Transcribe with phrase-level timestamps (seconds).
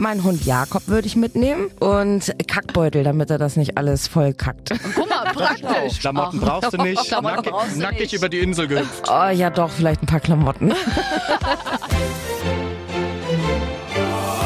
[0.00, 4.70] Mein Hund Jakob würde ich mitnehmen und Kackbeutel, damit er das nicht alles voll kackt.
[4.94, 5.98] Guck mal, praktisch.
[6.00, 7.04] Klamotten brauchst du nicht.
[7.08, 8.12] Klamotten Nackig, brauchst du nackig nicht.
[8.12, 9.10] über die Insel gehüpft.
[9.10, 10.72] Oh ja, doch, vielleicht ein paar Klamotten.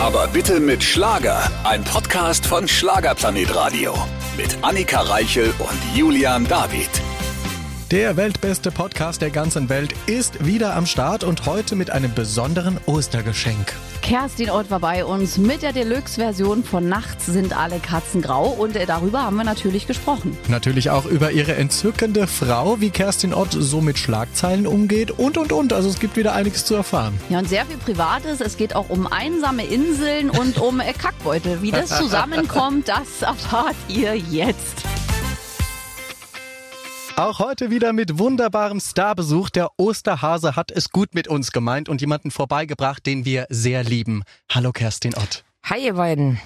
[0.01, 1.43] Aber bitte mit Schlager.
[1.65, 3.93] Ein Podcast von Schlagerplanet Radio.
[4.39, 6.89] Mit Annika Reichel und Julian David.
[7.93, 12.81] Der weltbeste Podcast der ganzen Welt ist wieder am Start und heute mit einem besonderen
[12.87, 13.75] Ostergeschenk.
[14.01, 18.77] Kerstin Ott war bei uns mit der Deluxe-Version von Nachts sind alle Katzen grau und
[18.77, 20.39] äh, darüber haben wir natürlich gesprochen.
[20.49, 25.53] Natürlich auch über ihre entzückende Frau, wie Kerstin Ott so mit Schlagzeilen umgeht und und
[25.53, 25.75] und.
[25.75, 27.21] Also es gibt wieder einiges zu erfahren.
[27.29, 28.41] Ja, und sehr viel Privates.
[28.41, 31.61] Es geht auch um einsame Inseln und um äh, Kackbeutel.
[31.61, 34.83] Wie das zusammenkommt, das erfahrt ihr jetzt.
[37.17, 39.51] Auch heute wieder mit wunderbarem Starbesuch.
[39.51, 44.23] Der Osterhase hat es gut mit uns gemeint und jemanden vorbeigebracht, den wir sehr lieben.
[44.51, 45.45] Hallo Kerstin Ott.
[45.65, 46.41] Hi, ihr beiden.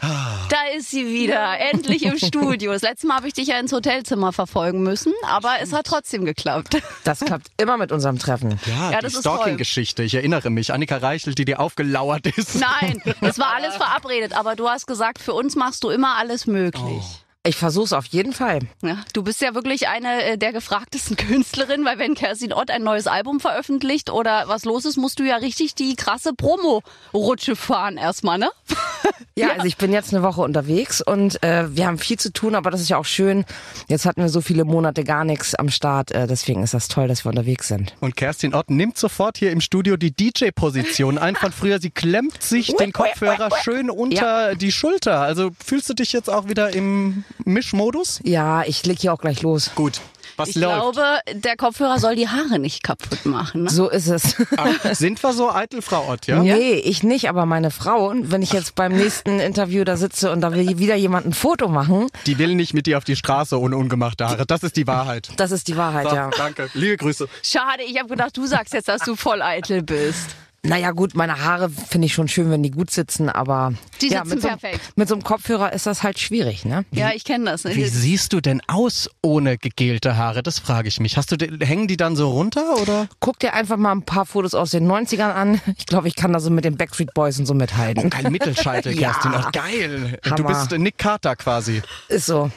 [0.50, 2.72] Da ist sie wieder, endlich im Studio.
[2.72, 6.26] Das letzte Mal habe ich dich ja ins Hotelzimmer verfolgen müssen, aber es hat trotzdem
[6.26, 6.76] geklappt.
[7.04, 8.60] Das klappt immer mit unserem Treffen.
[8.66, 9.36] Ja, Ja, die das ist toll.
[9.36, 10.02] Stalking-Geschichte.
[10.02, 10.74] Ich erinnere mich.
[10.74, 12.56] Annika Reichel, die dir aufgelauert ist.
[12.56, 16.46] Nein, es war alles verabredet, aber du hast gesagt, für uns machst du immer alles
[16.46, 17.22] möglich.
[17.46, 18.58] Ich versuch's auf jeden Fall.
[18.82, 22.82] Ja, du bist ja wirklich eine äh, der gefragtesten Künstlerinnen, weil wenn Kerstin Ott ein
[22.82, 27.98] neues Album veröffentlicht oder was los ist, musst du ja richtig die krasse Promo-Rutsche fahren
[27.98, 28.50] erstmal, ne?
[29.38, 32.54] Ja, also ich bin jetzt eine Woche unterwegs und äh, wir haben viel zu tun,
[32.54, 33.44] aber das ist ja auch schön.
[33.86, 37.06] Jetzt hatten wir so viele Monate gar nichts am Start, äh, deswegen ist das toll,
[37.06, 37.94] dass wir unterwegs sind.
[38.00, 41.80] Und Kerstin Ott nimmt sofort hier im Studio die DJ-Position ein von früher.
[41.80, 45.20] Sie klemmt sich den Kopfhörer schön unter die Schulter.
[45.20, 48.20] Also fühlst du dich jetzt auch wieder im Mischmodus?
[48.24, 49.70] Ja, ich leg hier auch gleich los.
[49.74, 50.00] Gut.
[50.36, 50.92] Was Ich läuft?
[50.94, 51.02] glaube,
[51.34, 53.64] der Kopfhörer soll die Haare nicht kaputt machen.
[53.64, 53.70] Ne?
[53.70, 54.36] So ist es.
[54.56, 56.40] Ach, sind wir so eitel, Frau Ott, ja?
[56.40, 60.30] Nee, ich nicht, aber meine Frau, und wenn ich jetzt beim nächsten Interview da sitze
[60.30, 63.16] und da will wieder jemand ein Foto machen, Die will nicht mit dir auf die
[63.16, 64.46] Straße ohne ungemachte Haare.
[64.46, 65.30] Das ist die Wahrheit.
[65.36, 66.30] das ist die Wahrheit, So, ja.
[66.36, 66.68] Danke.
[66.74, 67.28] Liebe Grüße.
[67.42, 70.26] Schade, ich habe gedacht, du sagst jetzt, dass du voll eitel bist.
[70.62, 74.18] Naja gut, meine Haare finde ich schon schön, wenn die gut sitzen, aber Die ja,
[74.24, 74.80] sitzen mit, so, perfekt.
[74.96, 76.84] mit so einem Kopfhörer ist das halt schwierig, ne?
[76.92, 77.64] Ja, ich kenne das.
[77.64, 80.42] Wie siehst du denn aus ohne gegelte Haare?
[80.42, 81.16] Das frage ich mich.
[81.16, 83.08] Hast du, hängen die dann so runter oder?
[83.20, 85.60] Guck dir einfach mal ein paar Fotos aus den 90ern an.
[85.78, 88.10] Ich glaube, ich kann da so mit den Backstreet Boys und so mithalten.
[88.10, 89.12] Kein Mittelscheitel, Ja.
[89.12, 89.32] Kerstin.
[89.34, 90.18] Ach, geil.
[90.22, 90.48] Du Hammer.
[90.48, 91.82] bist Nick Carter quasi.
[92.08, 92.50] Ist so.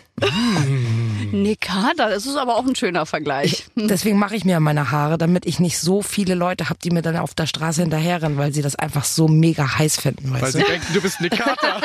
[1.32, 3.66] Nick Carter, das ist aber auch ein schöner Vergleich.
[3.76, 7.02] Deswegen mache ich mir meine Haare, damit ich nicht so viele Leute habe, die mir
[7.02, 10.60] dann auf der Straße hinterherrennen, weil sie das einfach so mega heiß finden, Weil sie
[10.60, 10.66] du?
[10.66, 11.82] denken, du bist Nick Carter.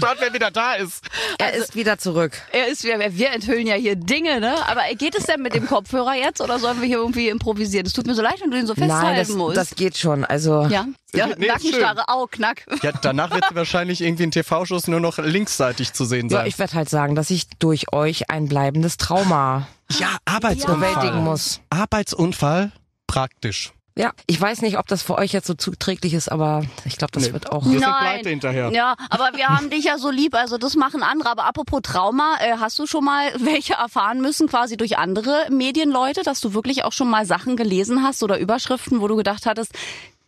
[0.00, 1.04] Schaut, wer wieder da ist.
[1.38, 2.32] Er ist wieder zurück.
[2.52, 4.54] Er ist, wir, wir enthüllen ja hier Dinge, ne?
[4.68, 7.86] Aber geht es denn mit dem Kopfhörer jetzt oder sollen wir hier irgendwie improvisieren?
[7.86, 9.56] Es tut mir so leid, wenn du den so festhalten Nein, das, musst.
[9.56, 10.24] das geht schon.
[10.24, 12.64] Also ja, ja Nee, Nackenstarre, au, knack.
[12.82, 16.46] Ja, danach wird wahrscheinlich irgendwie ein TV-Schuss nur noch linksseitig zu sehen ja, sein.
[16.46, 19.68] ich werde halt sagen, dass ich durch euch ein bleibendes Trauma
[19.98, 20.76] Ja, Arbeitsunfall.
[20.76, 21.60] bewältigen muss.
[21.70, 22.72] Arbeitsunfall,
[23.06, 23.72] praktisch.
[23.98, 27.10] Ja, ich weiß nicht, ob das für euch jetzt so zuträglich ist, aber ich glaube,
[27.10, 27.32] das Nee.
[27.32, 27.64] wird auch.
[27.64, 28.70] Wir sind pleite hinterher.
[28.72, 31.30] Ja, aber wir haben dich ja so lieb, also das machen andere.
[31.30, 36.22] Aber apropos Trauma, äh, hast du schon mal welche erfahren müssen, quasi durch andere Medienleute,
[36.22, 39.72] dass du wirklich auch schon mal Sachen gelesen hast oder Überschriften, wo du gedacht hattest,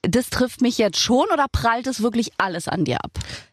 [0.03, 3.11] das trifft mich jetzt schon oder prallt es wirklich alles an dir ab?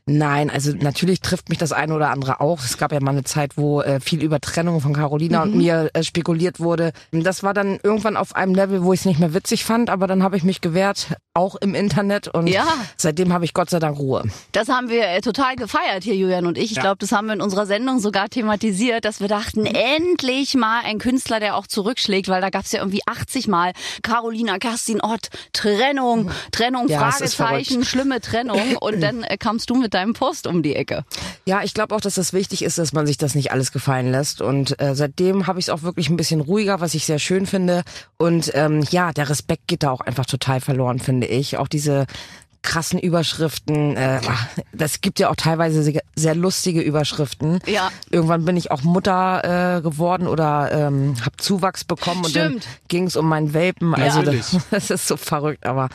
[0.10, 2.60] Nein, also natürlich trifft mich das eine oder andere auch.
[2.64, 5.90] Es gab ja mal eine Zeit, wo äh, viel über Trennung von Carolina und mir
[5.94, 6.94] äh, spekuliert wurde.
[7.12, 10.08] Das war dann irgendwann auf einem Level, wo ich es nicht mehr witzig fand, aber
[10.08, 12.66] dann habe ich mich gewehrt, auch im Internet und Ja.
[12.96, 14.24] seitdem habe ich Gott sei Dank Ruhe.
[14.54, 16.72] Das haben wir äh, total gefeiert hier, Julian und ich.
[16.72, 20.84] Ich glaube, das haben wir in unserer Sendung sogar thematisiert, dass wir dachten, endlich mal
[20.86, 25.02] ein Künstler, der auch zurückschlägt, weil da gab es ja irgendwie 80 Mal Carolina, Kerstin
[25.02, 28.78] Ott, Trennung, Trennung, Ja, Fragezeichen, schlimme Trennung.
[28.82, 31.04] Und dann äh, kamst du mit deinem Post um die Ecke.
[31.46, 34.12] Ja, ich glaube auch, dass das wichtig ist, dass man sich das nicht alles gefallen
[34.12, 34.42] lässt.
[34.42, 37.46] Und äh, seitdem habe ich es auch wirklich ein bisschen ruhiger, was ich sehr schön
[37.46, 37.84] finde.
[38.18, 41.58] Und ähm, ja, der Respekt geht da auch einfach total verloren, finde ich.
[41.58, 42.06] Auch diese
[42.68, 43.96] krassen Überschriften.
[43.96, 44.20] Äh,
[44.74, 47.60] das gibt ja auch teilweise sehr, sehr lustige Überschriften.
[47.66, 47.92] Ja.
[48.10, 52.68] Irgendwann bin ich auch Mutter äh, geworden oder ähm, habe Zuwachs bekommen und dann Stimmt.
[52.90, 53.96] ging es um meinen Welpen.
[53.96, 54.64] Also das, Natürlich.
[54.72, 55.66] das ist so verrückt.
[55.66, 55.88] Aber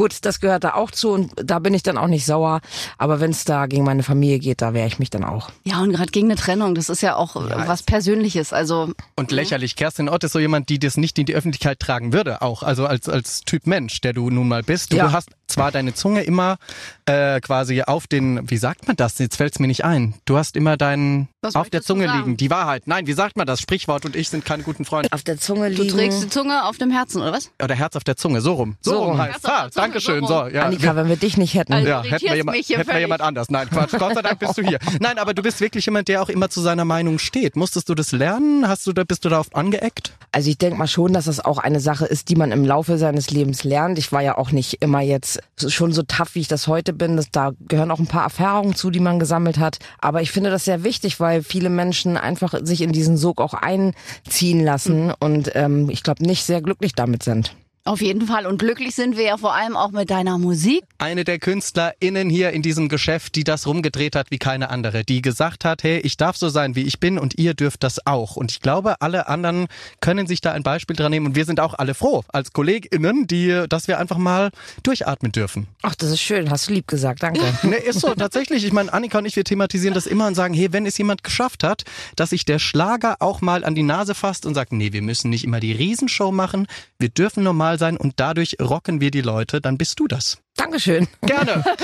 [0.00, 2.60] gut, das gehört da auch zu und da bin ich dann auch nicht sauer.
[2.96, 5.50] Aber wenn es da gegen meine Familie geht, da wehre ich mich dann auch.
[5.64, 8.52] Ja, und gerade gegen eine Trennung, das ist ja auch äh, was Persönliches.
[8.52, 9.76] Also Und lächerlich.
[9.76, 12.62] Kerstin Ott ist so jemand, die das nicht in die Öffentlichkeit tragen würde, auch.
[12.62, 14.92] Also als, als Typ Mensch, der du nun mal bist.
[14.92, 15.12] Du Ja.
[15.12, 16.58] hast zwar deine Zunge immer
[17.06, 19.18] äh, quasi auf den wie sagt man das?
[19.18, 20.14] Jetzt fällt's mir nicht ein.
[20.24, 22.84] Du hast immer dein Was auf der du Zunge liegen, die Wahrheit.
[22.86, 23.60] Nein, wie sagt man das?
[23.60, 25.08] Sprichwort und ich sind keine guten Freunde.
[25.12, 25.96] Auf der Zunge Du liegen.
[25.96, 27.50] trägst die Zunge auf dem Herzen, oder was?
[27.62, 28.76] Oder Herz auf der Zunge, so rum.
[28.80, 29.18] So, So rum rum.
[29.18, 30.26] heißt Ah, Zunge, Dankeschön.
[30.26, 30.62] so ja.
[30.62, 31.72] Annika, wenn wir dich nicht hätten.
[31.72, 33.50] Also- ja, hätten wir, jemand, hätten wir jemand anders.
[33.50, 33.92] Nein, Quatsch.
[33.98, 34.78] Gott sei Dank bist du hier.
[35.00, 37.56] Nein, aber du bist wirklich jemand, der auch immer zu seiner Meinung steht.
[37.56, 38.66] Musstest du das lernen?
[38.68, 40.12] Hast du da, bist du da oft angeeckt?
[40.32, 42.98] Also ich denke mal schon, dass das auch eine Sache ist, die man im Laufe
[42.98, 43.98] seines Lebens lernt.
[43.98, 47.16] Ich war ja auch nicht immer jetzt schon so tough, wie ich das heute bin.
[47.16, 49.78] Das, da gehören auch ein paar Erfahrungen zu, die man gesammelt hat.
[49.98, 53.54] Aber ich finde das sehr wichtig, weil viele Menschen einfach sich in diesen Sog auch
[53.54, 57.54] einziehen lassen und ähm, ich glaube nicht sehr glücklich damit sind.
[57.90, 58.46] Auf jeden Fall.
[58.46, 60.84] Und glücklich sind wir ja vor allem auch mit deiner Musik.
[60.98, 65.22] Eine der KünstlerInnen hier in diesem Geschäft, die das rumgedreht hat wie keine andere, die
[65.22, 68.36] gesagt hat, hey, ich darf so sein, wie ich bin und ihr dürft das auch.
[68.36, 69.66] Und ich glaube, alle anderen
[70.00, 73.26] können sich da ein Beispiel dran nehmen und wir sind auch alle froh als KollegInnen,
[73.26, 74.50] die, dass wir einfach mal
[74.84, 75.66] durchatmen dürfen.
[75.82, 76.48] Ach, das ist schön.
[76.48, 77.24] Hast du lieb gesagt.
[77.24, 77.40] Danke.
[77.62, 78.64] Ne, ist so, tatsächlich.
[78.64, 81.24] Ich meine, Annika und ich, wir thematisieren das immer und sagen, hey, wenn es jemand
[81.24, 81.82] geschafft hat,
[82.14, 85.28] dass sich der Schlager auch mal an die Nase fasst und sagt, nee, wir müssen
[85.30, 89.60] nicht immer die Riesenshow machen, wir dürfen normal sein und dadurch rocken wir die Leute,
[89.60, 90.38] dann bist du das.
[90.60, 91.08] Dankeschön.
[91.22, 91.64] Gerne.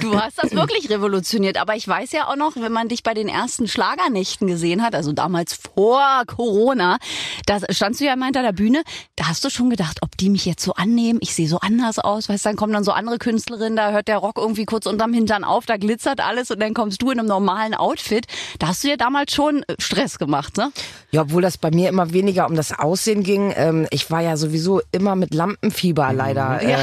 [0.00, 1.56] Du hast das wirklich revolutioniert.
[1.56, 4.94] Aber ich weiß ja auch noch, wenn man dich bei den ersten Schlagernächten gesehen hat,
[4.94, 6.98] also damals vor Corona,
[7.46, 8.82] da standst du ja immer hinter der Bühne,
[9.16, 11.98] da hast du schon gedacht, ob die mich jetzt so annehmen, ich sehe so anders
[11.98, 14.86] aus, weißt du, dann kommen dann so andere Künstlerinnen, da hört der Rock irgendwie kurz
[14.86, 18.26] unterm Hintern auf, da glitzert alles und dann kommst du in einem normalen Outfit.
[18.58, 20.72] Da hast du dir damals schon äh, Stress gemacht, ne?
[21.12, 23.52] Ja, obwohl das bei mir immer weniger um das Aussehen ging.
[23.56, 26.78] Ähm, ich war ja sowieso immer mit Lampenfieber leider äh, Ja.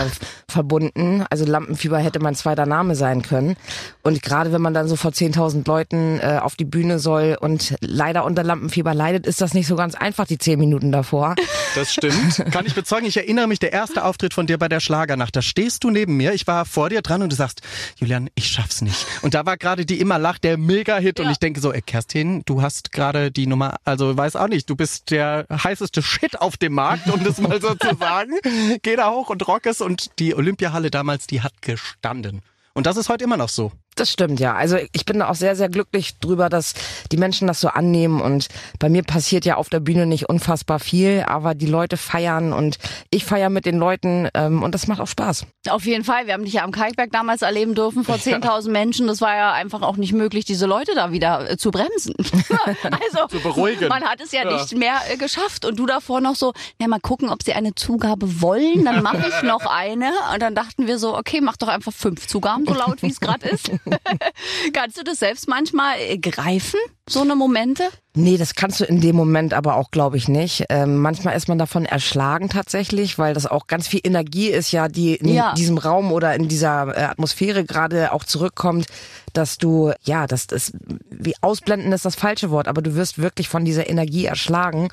[0.50, 1.26] verbunden.
[1.30, 3.56] Also Lampenfieber hätte mein zweiter Name sein können.
[4.04, 7.76] Und gerade wenn man dann so vor 10.000 Leuten äh, auf die Bühne soll und
[7.82, 11.36] leider unter Lampenfieber leidet, ist das nicht so ganz einfach, die 10 Minuten davor.
[11.74, 12.44] Das stimmt.
[12.52, 13.06] Kann ich bezeugen.
[13.06, 15.34] Ich erinnere mich, der erste Auftritt von dir bei der Schlagernacht.
[15.34, 16.34] Da stehst du neben mir.
[16.34, 17.62] Ich war vor dir dran und du sagst,
[17.96, 19.06] Julian, ich schaff's nicht.
[19.22, 21.22] Und da war gerade die immer lacht, der Mega-Hit.
[21.22, 21.32] Und Ja.
[21.32, 24.76] ich denke so, ey, Kerstin, du hast gerade die Nummer, also weiß auch nicht, du
[24.76, 28.34] bist der heißeste Shit auf dem Markt, um das mal so zu sagen.
[28.82, 29.80] Geh da hoch und rock es.
[29.80, 32.42] Und die Olympiahalle damals, die hat gestanden.
[32.74, 33.72] Und das ist heute immer noch so.
[33.96, 34.56] Das stimmt, ja.
[34.56, 36.74] Also ich bin da auch sehr, sehr glücklich drüber, dass
[37.12, 38.48] die Menschen das so annehmen und
[38.80, 42.78] bei mir passiert ja auf der Bühne nicht unfassbar viel, aber die Leute feiern und
[43.10, 45.46] ich feiere mit den Leuten ähm, und das macht auch Spaß.
[45.70, 46.26] Auf jeden Fall.
[46.26, 49.08] Wir haben dich ja am Kalkberg damals erleben dürfen vor 10.000 Menschen.
[49.08, 52.14] Das war ja einfach auch nicht möglich, diese Leute da wieder äh, zu bremsen.
[52.84, 53.90] also, Zu beruhigen.
[53.90, 54.54] man hat es ja, Ja.
[54.54, 55.66] nicht mehr äh, geschafft.
[55.66, 58.86] Und du davor noch so, ja, mal gucken, ob sie eine Zugabe wollen.
[58.86, 60.12] Dann mache ich noch eine.
[60.34, 63.20] Und dann dachten wir so, okay, mach doch einfach fünf Zugaben, so laut wie es
[63.20, 63.70] gerade ist.
[64.74, 67.84] Kannst du das selbst manchmal äh, greifen, so eine Momente?
[68.14, 70.66] Nee, das kannst du in dem Moment aber auch, glaube ich, nicht.
[70.70, 74.90] Ähm, manchmal ist man davon erschlagen tatsächlich, weil das auch ganz viel Energie ist, ja,
[74.90, 75.54] die in Ja.
[75.54, 78.86] diesem Raum oder in dieser äh, Atmosphäre gerade auch zurückkommt,
[79.32, 80.74] dass du, ja, das ist,
[81.10, 84.90] wie ausblenden ist das falsche Wort, aber du wirst wirklich von dieser Energie erschlagen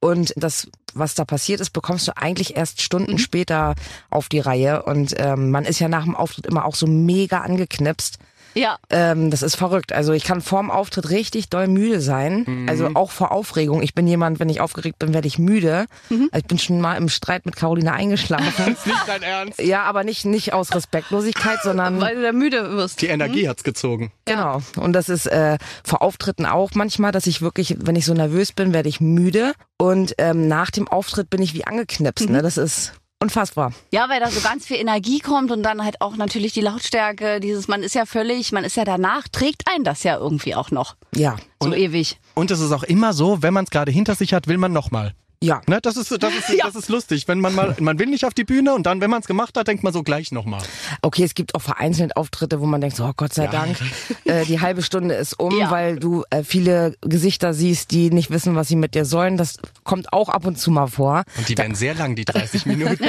[0.00, 3.74] und das, was da passiert ist, bekommst du eigentlich erst Stunden später
[4.08, 7.40] auf die Reihe und ähm, man ist ja nach dem Auftritt immer auch so mega
[7.42, 8.16] angeknipst.
[8.54, 8.76] Ja.
[8.90, 9.92] Ähm, das ist verrückt.
[9.92, 12.66] Also ich kann vorm Auftritt richtig doll müde sein.
[12.68, 13.82] Also auch vor Aufregung.
[13.82, 15.86] Ich bin jemand, wenn ich aufgeregt bin, werde ich müde.
[16.10, 18.72] Also ich bin schon mal im Streit mit Caroline eingeschlafen.
[18.72, 19.60] Ist nicht dein Ernst.
[19.60, 23.00] ja, aber nicht, nicht aus Respektlosigkeit, sondern Weil du da müde wirst.
[23.02, 24.12] Die Energie hat's gezogen.
[24.24, 24.60] genau.
[24.76, 28.52] Und das ist äh, vor Auftritten auch manchmal, dass ich wirklich, wenn ich so nervös
[28.52, 29.52] bin, werde ich müde.
[29.78, 32.28] Und ähm, nach dem Auftritt bin ich wie angeknipst.
[32.28, 32.42] Ne?
[32.42, 33.72] Das ist unfassbar.
[33.90, 37.40] Ja, weil da so ganz viel Energie kommt und dann halt auch natürlich die Lautstärke,
[37.40, 40.70] dieses, man ist ja völlig, man ist ja danach, trägt einen das ja irgendwie auch
[40.70, 40.96] noch.
[41.14, 41.36] Ja.
[41.62, 42.18] So ewig.
[42.34, 44.72] Und es ist auch immer so, wenn man es gerade hinter sich hat, will man
[44.72, 45.14] nochmal.
[45.42, 45.60] Ja.
[45.66, 47.28] Ne, das ist, das ist, das ist lustig.
[47.28, 49.56] Wenn man mal, man will nicht auf die Bühne und dann, wenn man es gemacht
[49.58, 50.62] hat, denkt man so gleich nochmal.
[51.02, 53.76] Okay, es gibt auch vereinzelt Auftritte, wo man denkt, so, oh Gott sei Dank,
[54.24, 55.70] äh, die halbe Stunde ist um, Ja.
[55.70, 59.36] weil du äh, viele Gesichter siehst, die nicht wissen, was sie mit dir sollen.
[59.36, 61.24] Das kommt auch ab und zu mal vor.
[61.36, 63.04] Und die werden sehr lang, die 30 Minuten.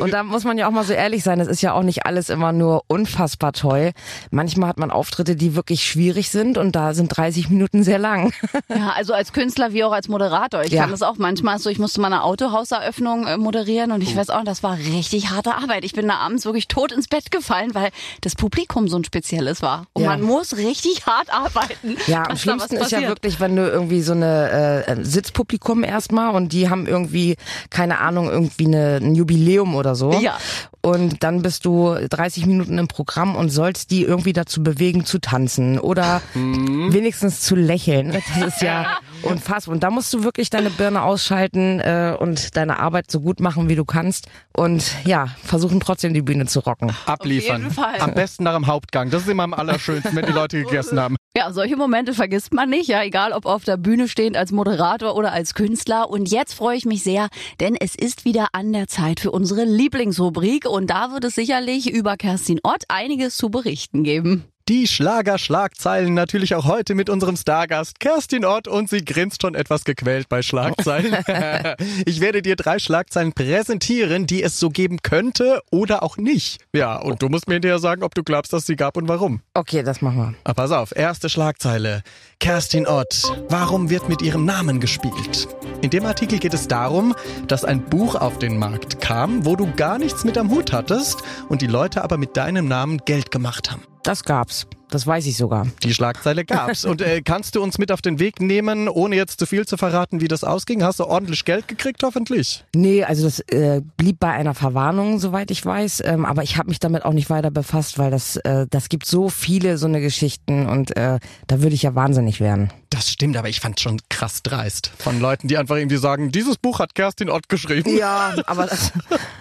[0.00, 2.06] Und da muss man ja auch mal so ehrlich sein, es ist ja auch nicht
[2.06, 3.90] alles immer nur unfassbar toll.
[4.30, 8.32] Manchmal hat man Auftritte, die wirklich schwierig sind und da sind 30 Minuten sehr lang.
[8.68, 10.62] Ja, also als Künstler wie auch als Moderator.
[10.62, 10.82] Ich Ja.
[10.82, 14.30] kann das auch manchmal so, ich musste mal eine Autohauseröffnung äh, moderieren und ich weiß
[14.30, 15.84] auch, das war richtig harte Arbeit.
[15.84, 19.62] Ich bin da abends wirklich tot ins Bett gefallen, weil das Publikum so ein spezielles
[19.62, 19.86] war.
[19.94, 20.10] Und Ja.
[20.10, 21.96] man muss richtig hart arbeiten.
[22.06, 26.52] Ja, am schlimmsten ist ja wirklich, wenn du irgendwie so eine äh, Sitzpublikum erstmal und
[26.52, 27.36] die haben irgendwie,
[27.70, 30.12] keine Ahnung, irgendwie eine, ein Jubiläum oder so.
[30.20, 30.36] Ja.
[30.82, 35.18] Und dann bist du 30 Minuten im Programm und sollst die irgendwie dazu bewegen zu
[35.20, 36.92] tanzen oder Mhm.
[36.92, 38.12] wenigstens zu lächeln.
[38.12, 39.74] Das ist ja unfassbar.
[39.74, 43.68] Und da musst du wirklich deine Birne ausschalten äh, und deine Arbeit so gut machen,
[43.68, 46.92] wie du kannst und ja, versuchen trotzdem die Bühne zu rocken.
[47.06, 47.62] Abliefern.
[47.62, 48.00] jeden Fall.
[48.00, 49.10] Am besten nach dem Hauptgang.
[49.10, 51.16] Das ist immer am allerschönsten, wenn die Leute gegessen haben.
[51.36, 55.14] Ja, solche Momente vergisst man nicht, ja, egal ob auf der Bühne stehend als Moderator
[55.16, 56.10] oder als Künstler.
[56.10, 57.28] Und jetzt freue ich mich sehr,
[57.60, 61.90] denn es ist wieder an der Zeit für unsere Lieblingsrubrik und da wird es sicherlich
[61.90, 64.44] über Kerstin Ott einiges zu berichten geben.
[64.68, 69.82] Die Schlager-Schlagzeilen natürlich auch heute mit unserem Stargast Kerstin Ott und sie grinst schon etwas
[69.82, 71.16] gequält bei Schlagzeilen.
[72.06, 76.60] ich werde dir drei Schlagzeilen präsentieren, die es so geben könnte oder auch nicht.
[76.72, 79.40] Ja, und du musst mir hinterher sagen, ob du glaubst, dass sie gab und warum.
[79.54, 80.34] Okay, das machen wir.
[80.44, 82.02] Aber pass auf, erste Schlagzeile.
[82.38, 85.48] Kerstin Ott, warum wird mit ihrem Namen gespielt?
[85.80, 87.16] In dem Artikel geht es darum,
[87.48, 91.22] dass ein Buch auf den Markt kam, wo du gar nichts mit am Hut hattest
[91.48, 93.82] und die Leute aber mit deinem Namen Geld gemacht haben.
[94.02, 94.66] Das gab's.
[94.92, 95.66] Das weiß ich sogar.
[95.82, 96.84] Die Schlagzeile gab's.
[96.84, 99.78] Und äh, kannst du uns mit auf den Weg nehmen, ohne jetzt zu viel zu
[99.78, 100.82] verraten, wie das ausging?
[100.82, 102.62] Hast du ordentlich Geld gekriegt, hoffentlich?
[102.74, 106.02] Nee, also das äh, blieb bei einer Verwarnung, soweit ich weiß.
[106.04, 109.06] Ähm, aber ich habe mich damit auch nicht weiter befasst, weil das, äh, das gibt
[109.06, 112.70] so viele so eine Geschichten und äh, da würde ich ja wahnsinnig werden.
[112.90, 114.92] Das stimmt, aber ich fand schon krass dreist.
[114.98, 117.96] Von Leuten, die einfach irgendwie sagen, dieses Buch hat Kerstin Ott geschrieben.
[117.96, 118.92] Ja, aber das,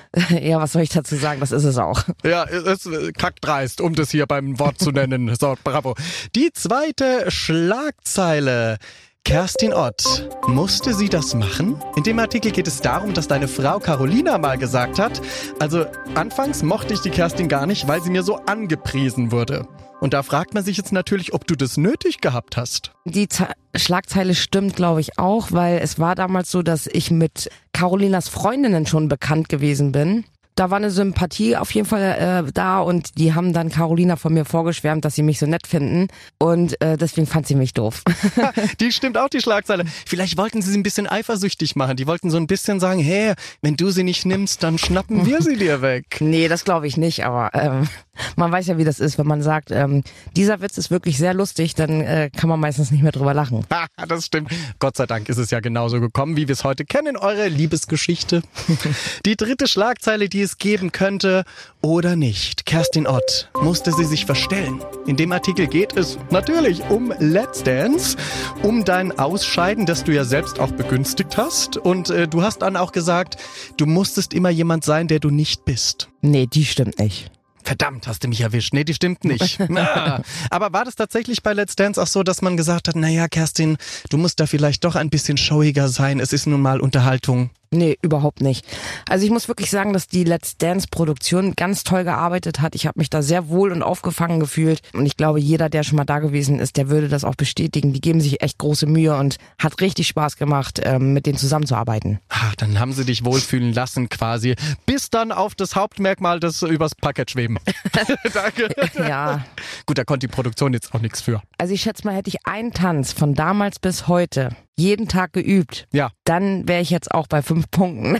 [0.41, 1.41] ja, was soll ich dazu sagen?
[1.41, 2.03] Das ist es auch.
[2.23, 5.35] Ja, es ist kackdreist, um das hier beim Wort zu nennen.
[5.41, 5.95] So, bravo.
[6.35, 8.77] Die zweite Schlagzeile.
[9.25, 11.81] Kerstin Ott, musste sie das machen?
[11.95, 15.19] In dem Artikel geht es darum, dass deine Frau Carolina mal gesagt hat,
[15.59, 19.67] also anfangs mochte ich die Kerstin gar nicht, weil sie mir so angepriesen wurde.
[19.99, 22.91] Und da fragt man sich jetzt natürlich, ob du das nötig gehabt hast.
[23.05, 27.49] Die Ze Schlagzeile stimmt, glaube ich, auch, weil es war damals so, dass ich mit
[27.73, 30.23] Carolinas Freundinnen schon bekannt gewesen bin.
[30.55, 34.33] Da war eine Sympathie auf jeden Fall äh, da und die haben dann Carolina von
[34.33, 36.07] mir vorgeschwärmt, dass sie mich so nett finden
[36.39, 38.03] und äh, deswegen fand sie mich doof.
[38.79, 39.85] Die stimmt auch, die Schlagzeile.
[40.05, 41.95] Vielleicht wollten sie sie ein bisschen eifersüchtig machen.
[41.97, 45.41] Die wollten so ein bisschen sagen, hey, wenn du sie nicht nimmst, dann schnappen wir
[45.41, 46.17] sie dir weg.
[46.19, 47.87] nee, das glaube ich nicht, aber ähm,
[48.35, 50.03] man weiß ja, wie das ist, wenn man sagt, ähm,
[50.35, 53.65] dieser Witz ist wirklich sehr lustig, dann äh, kann man meistens nicht mehr drüber lachen.
[54.07, 54.51] Das stimmt.
[54.79, 58.41] Gott sei Dank ist es ja genauso gekommen, wie wir es heute kennen, eure Liebesgeschichte.
[59.25, 61.43] Die dritte Schlagzeile, die es geben könnte
[61.81, 62.65] oder nicht.
[62.65, 64.81] Kerstin Ott, musste sie sich verstellen?
[65.05, 68.17] In dem Artikel geht es natürlich um Let's Dance,
[68.63, 71.77] um dein Ausscheiden, das du ja selbst auch begünstigt hast.
[71.77, 73.37] Und äh, du hast dann auch gesagt,
[73.77, 76.09] du musstest immer jemand sein, der du nicht bist.
[76.21, 77.31] Nee, die stimmt nicht.
[77.63, 78.73] Verdammt, hast du mich erwischt.
[78.73, 79.59] Nee, die stimmt nicht.
[79.69, 83.27] Na, aber war das tatsächlich bei Let's Dance auch so, dass man gesagt hat, naja,
[83.27, 83.77] Kerstin,
[84.09, 86.19] du musst da vielleicht doch ein bisschen showiger sein.
[86.19, 87.51] Es ist nun mal Unterhaltung.
[87.73, 88.65] Nee, überhaupt nicht.
[89.07, 92.75] Also ich muss wirklich sagen, dass die Let's Dance Produktion ganz toll gearbeitet hat.
[92.75, 95.95] Ich habe mich da sehr wohl und aufgefangen gefühlt und ich glaube, jeder, der schon
[95.95, 97.93] mal da gewesen ist, der würde das auch bestätigen.
[97.93, 102.19] Die geben sich echt große Mühe und hat richtig Spaß gemacht, ähm, mit denen zusammenzuarbeiten.
[102.27, 104.55] Ah, dann haben sie dich wohlfühlen lassen quasi.
[104.85, 107.57] Bis dann auf das Hauptmerkmal des übers Parkett schweben.
[108.33, 108.67] Danke.
[108.97, 109.45] Ja,
[109.85, 111.41] Gut, da konnte die Produktion jetzt auch nichts für.
[111.57, 115.87] also ich schätze mal, hätte ich einen Tanz von damals bis heute jeden Tag geübt,
[115.91, 118.17] Ja, dann wäre ich jetzt auch bei fünf Punkten.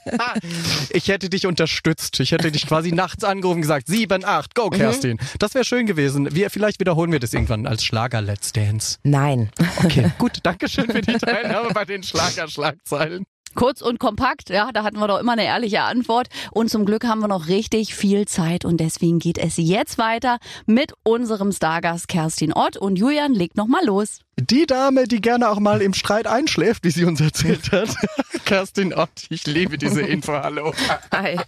[0.90, 2.18] ich hätte dich unterstützt.
[2.20, 5.18] Ich hätte dich quasi nachts angerufen und gesagt, sieben, acht, go Kerstin.
[5.38, 6.34] Das wäre schön gewesen.
[6.34, 8.98] Wir, vielleicht wiederholen wir das irgendwann als Schlager Let's Dance.
[9.04, 9.50] Nein.
[9.84, 13.24] Okay, gut, danke schön für die Teilnahme bei den Schlagerschlagzeilen.
[13.56, 16.28] Kurz und kompakt, ja, da hatten wir doch immer eine ehrliche Antwort.
[16.52, 20.38] Und zum Glück haben wir noch richtig viel Zeit und deswegen geht es jetzt weiter
[20.66, 24.20] mit unserem Stargast Kerstin Ott und Julian legt noch mal los.
[24.38, 27.90] Die Dame, die gerne auch mal im Streit einschläft, wie sie uns erzählt hat.
[28.46, 30.72] Kerstin Ott, ich liebe diese Info, hallo.
[31.12, 31.38] Hi.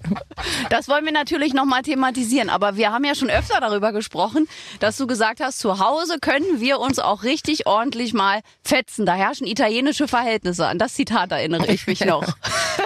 [0.68, 4.46] Das wollen wir natürlich noch mal thematisieren, aber wir haben ja schon öfter darüber gesprochen,
[4.78, 9.06] dass du gesagt hast, zu Hause können wir uns auch richtig ordentlich mal fetzen.
[9.06, 10.66] Da herrschen italienische Verhältnisse.
[10.66, 12.36] An das Zitat erinnere ich mich noch.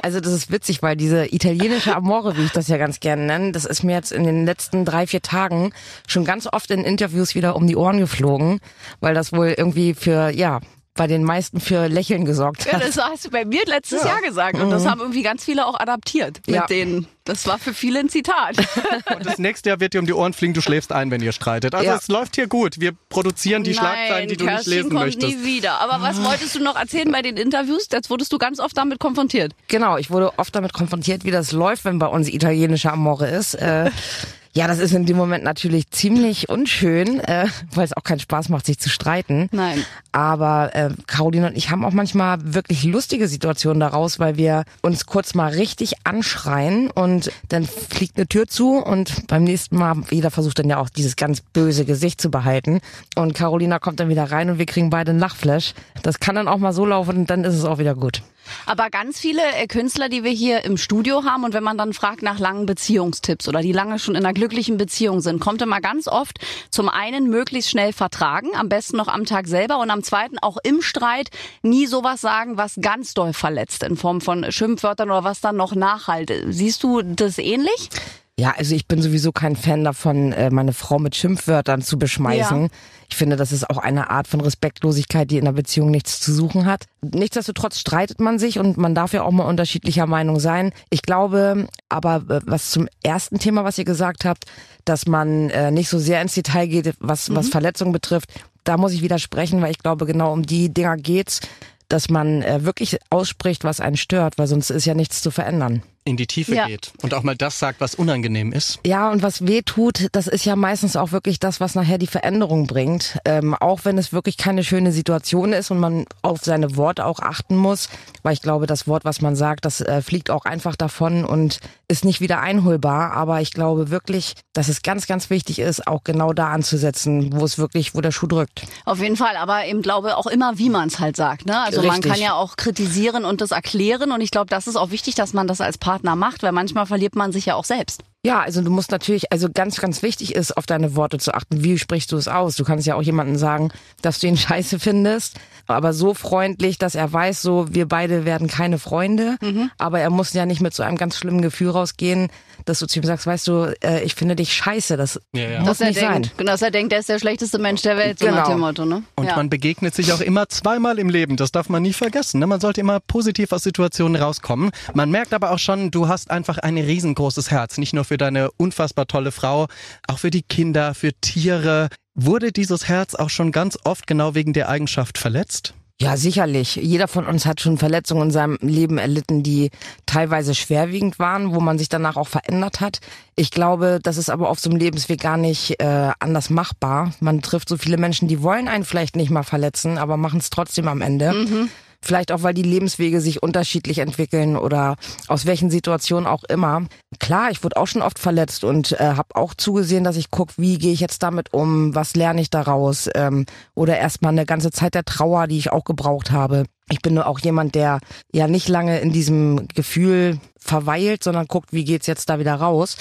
[0.02, 3.52] Also das ist witzig, weil diese italienische Amore, wie ich das ja ganz gerne nenne,
[3.52, 5.72] das ist mir jetzt in den letzten drei, vier Tagen
[6.06, 8.60] schon ganz oft in Interviews wieder um die Ohren geflogen,
[9.00, 10.60] weil das wohl irgendwie für, ja,
[10.94, 12.82] bei den meisten für Lächeln gesorgt Ja, hat.
[12.82, 15.78] das hast du bei mir letztes Jahr gesagt und das haben irgendwie ganz viele auch
[15.78, 16.66] adaptiert mit Ja.
[16.66, 17.06] denen.
[17.24, 18.56] Das war für viele ein Zitat.
[19.14, 21.32] Und das nächste Jahr wird dir um die Ohren fliegen, du schläfst ein, wenn ihr
[21.32, 21.74] streitet.
[21.74, 21.96] Also Ja.
[21.96, 22.78] es läuft hier gut.
[22.80, 25.36] Wir produzieren die Schlagzeilen, Nein, die du Kerstin nicht lesen kommt möchtest.
[25.40, 25.80] nie wieder.
[25.80, 27.88] Aber was wolltest du noch erzählen bei den Interviews?
[27.92, 29.52] Jetzt wurdest du ganz oft damit konfrontiert.
[29.66, 33.54] Genau, ich wurde oft damit konfrontiert, wie das läuft, wenn bei uns italienische Amore ist.
[33.54, 33.90] Äh,
[34.56, 38.48] Ja, das ist in dem Moment natürlich ziemlich unschön, äh, weil es auch keinen Spaß
[38.48, 39.50] macht, sich zu streiten.
[39.52, 39.84] Nein.
[40.12, 45.04] Aber äh, Caroline und ich haben auch manchmal wirklich lustige Situationen daraus, weil wir uns
[45.04, 50.30] kurz mal richtig anschreien und dann fliegt eine Tür zu und beim nächsten Mal, jeder
[50.30, 52.80] versucht dann ja auch dieses ganz böse Gesicht zu behalten.
[53.14, 55.74] Und Carolina kommt dann wieder rein und wir kriegen beide einen Lachflash.
[56.02, 58.22] Das kann dann auch mal so laufen und dann ist es auch wieder gut.
[58.66, 61.92] Aber ganz viele äh, Künstler, die wir hier im Studio haben und wenn man dann
[61.92, 65.80] fragt nach langen Beziehungstipps oder die lange schon in einer glücklichen Beziehung sind, kommt immer
[65.80, 66.38] ganz oft
[66.70, 70.56] zum einen möglichst schnell vertragen, am besten noch am Tag selber und am zweiten auch
[70.62, 71.30] im Streit
[71.62, 75.74] nie sowas sagen, was ganz doll verletzt in Form von Schimpfwörtern oder was dann noch
[75.74, 76.52] nachhalte.
[76.52, 77.90] Siehst du das ähnlich?
[78.38, 82.62] Ja, also ich bin sowieso kein Fan davon, äh, meine Frau mit Schimpfwörtern zu beschmeißen.
[82.64, 82.68] Ja.
[83.08, 86.34] Ich finde, das ist auch eine Art von Respektlosigkeit, die in einer Beziehung nichts zu
[86.34, 86.84] suchen hat.
[87.00, 90.72] Nichtsdestotrotz streitet man sich und man darf ja auch mal unterschiedlicher Meinung sein.
[90.90, 94.44] Ich glaube aber, äh, was zum ersten Thema, was ihr gesagt habt,
[94.84, 97.36] dass man äh, nicht so sehr ins Detail geht, was, mhm.
[97.36, 98.28] was Verletzungen betrifft,
[98.64, 101.40] da muss ich widersprechen, weil ich glaube, genau um die Dinger geht's,
[101.88, 106.16] dass man wirklich ausspricht, was einen stört, weil sonst ist ja nichts zu verändern in
[106.16, 106.66] die Tiefe ja.
[106.66, 108.78] geht und auch mal das sagt, was unangenehm ist.
[108.86, 112.06] Ja, und was weh tut, das ist ja meistens auch wirklich das, was nachher die
[112.06, 113.18] Veränderung bringt.
[113.24, 117.18] Ähm, auch wenn es wirklich keine schöne Situation ist und man auf seine Worte auch
[117.18, 117.88] achten muss,
[118.22, 121.58] weil ich glaube, das Wort, was man sagt, das äh, fliegt auch einfach davon und
[121.88, 123.12] ist nicht wieder einholbar.
[123.12, 127.44] Aber ich glaube wirklich, dass es ganz, ganz wichtig ist, auch genau da anzusetzen, wo
[127.44, 128.62] es wirklich, wo der Schuh drückt.
[128.84, 131.46] Auf jeden Fall, aber eben glaube auch immer, wie man es halt sagt.
[131.46, 131.58] Ne?
[131.58, 132.04] Also Richtig.
[132.04, 135.14] man kann ja auch kritisieren und das erklären und ich glaube, das ist auch wichtig,
[135.14, 138.02] dass man das als Partner Partner macht, weil manchmal verliert man sich ja auch selbst.
[138.26, 141.62] Ja, also du musst natürlich, also ganz, ganz wichtig ist, auf deine Worte zu achten.
[141.62, 142.56] Wie sprichst du es aus?
[142.56, 143.70] Du kannst ja auch jemanden sagen,
[144.02, 148.48] dass du ihn scheiße findest, aber so freundlich, dass er weiß, so wir beide werden
[148.48, 149.36] keine Freunde.
[149.40, 149.70] Mhm.
[149.78, 152.28] Aber er muss ja nicht mit so einem ganz schlimmen Gefühl rausgehen,
[152.64, 154.96] dass du zu ihm sagst, weißt du, äh, ich finde dich scheiße.
[154.96, 155.60] Das ja, ja.
[155.60, 156.22] muss dass nicht er sein.
[156.22, 158.38] Denkt, dass er denkt, er ist der schlechteste Mensch der Welt, so genau.
[158.38, 158.84] nach dem Motto.
[158.84, 159.04] Ne?
[159.14, 159.36] Und ja.
[159.36, 161.36] man begegnet sich auch immer zweimal im Leben.
[161.36, 162.40] Das darf man nie vergessen.
[162.40, 162.48] Ne?
[162.48, 164.72] Man sollte immer positiv aus Situationen rauskommen.
[164.94, 167.78] Man merkt aber auch schon, du hast einfach ein riesengroßes Herz.
[167.78, 169.66] Nicht nur für deine unfassbar unfassbar tolle Frau,
[170.06, 171.88] auch für die Kinder, für Tiere.
[172.14, 175.74] Wurde dieses Herz auch schon ganz oft genau wegen der Eigenschaft verletzt?
[175.98, 176.76] Ja, sicherlich.
[176.76, 179.70] Jeder von uns hat schon Verletzungen in seinem Leben erlitten, die
[180.04, 183.00] teilweise schwerwiegend waren, wo man sich danach auch verändert hat.
[183.34, 187.12] Ich glaube, das ist aber auf so einem Lebensweg gar nicht äh, anders machbar.
[187.20, 190.50] Man trifft so viele Menschen, die wollen einen vielleicht nicht mal verletzen, aber machen es
[190.50, 191.32] trotzdem am Ende.
[191.32, 191.70] Mhm.
[192.02, 194.96] Vielleicht auch, weil die Lebenswege sich unterschiedlich entwickeln oder
[195.28, 196.86] aus welchen Situationen auch immer.
[197.18, 200.54] Klar, ich wurde auch schon oft verletzt und äh, habe auch zugesehen, dass ich gucke,
[200.56, 204.70] wie gehe ich jetzt damit um, was lerne ich daraus ähm, oder erstmal eine ganze
[204.70, 206.64] Zeit der Trauer, die ich auch gebraucht habe.
[206.90, 207.98] Ich bin nur auch jemand, der
[208.32, 212.96] ja nicht lange in diesem Gefühl verweilt, sondern guckt, wie geht's jetzt da wieder raus.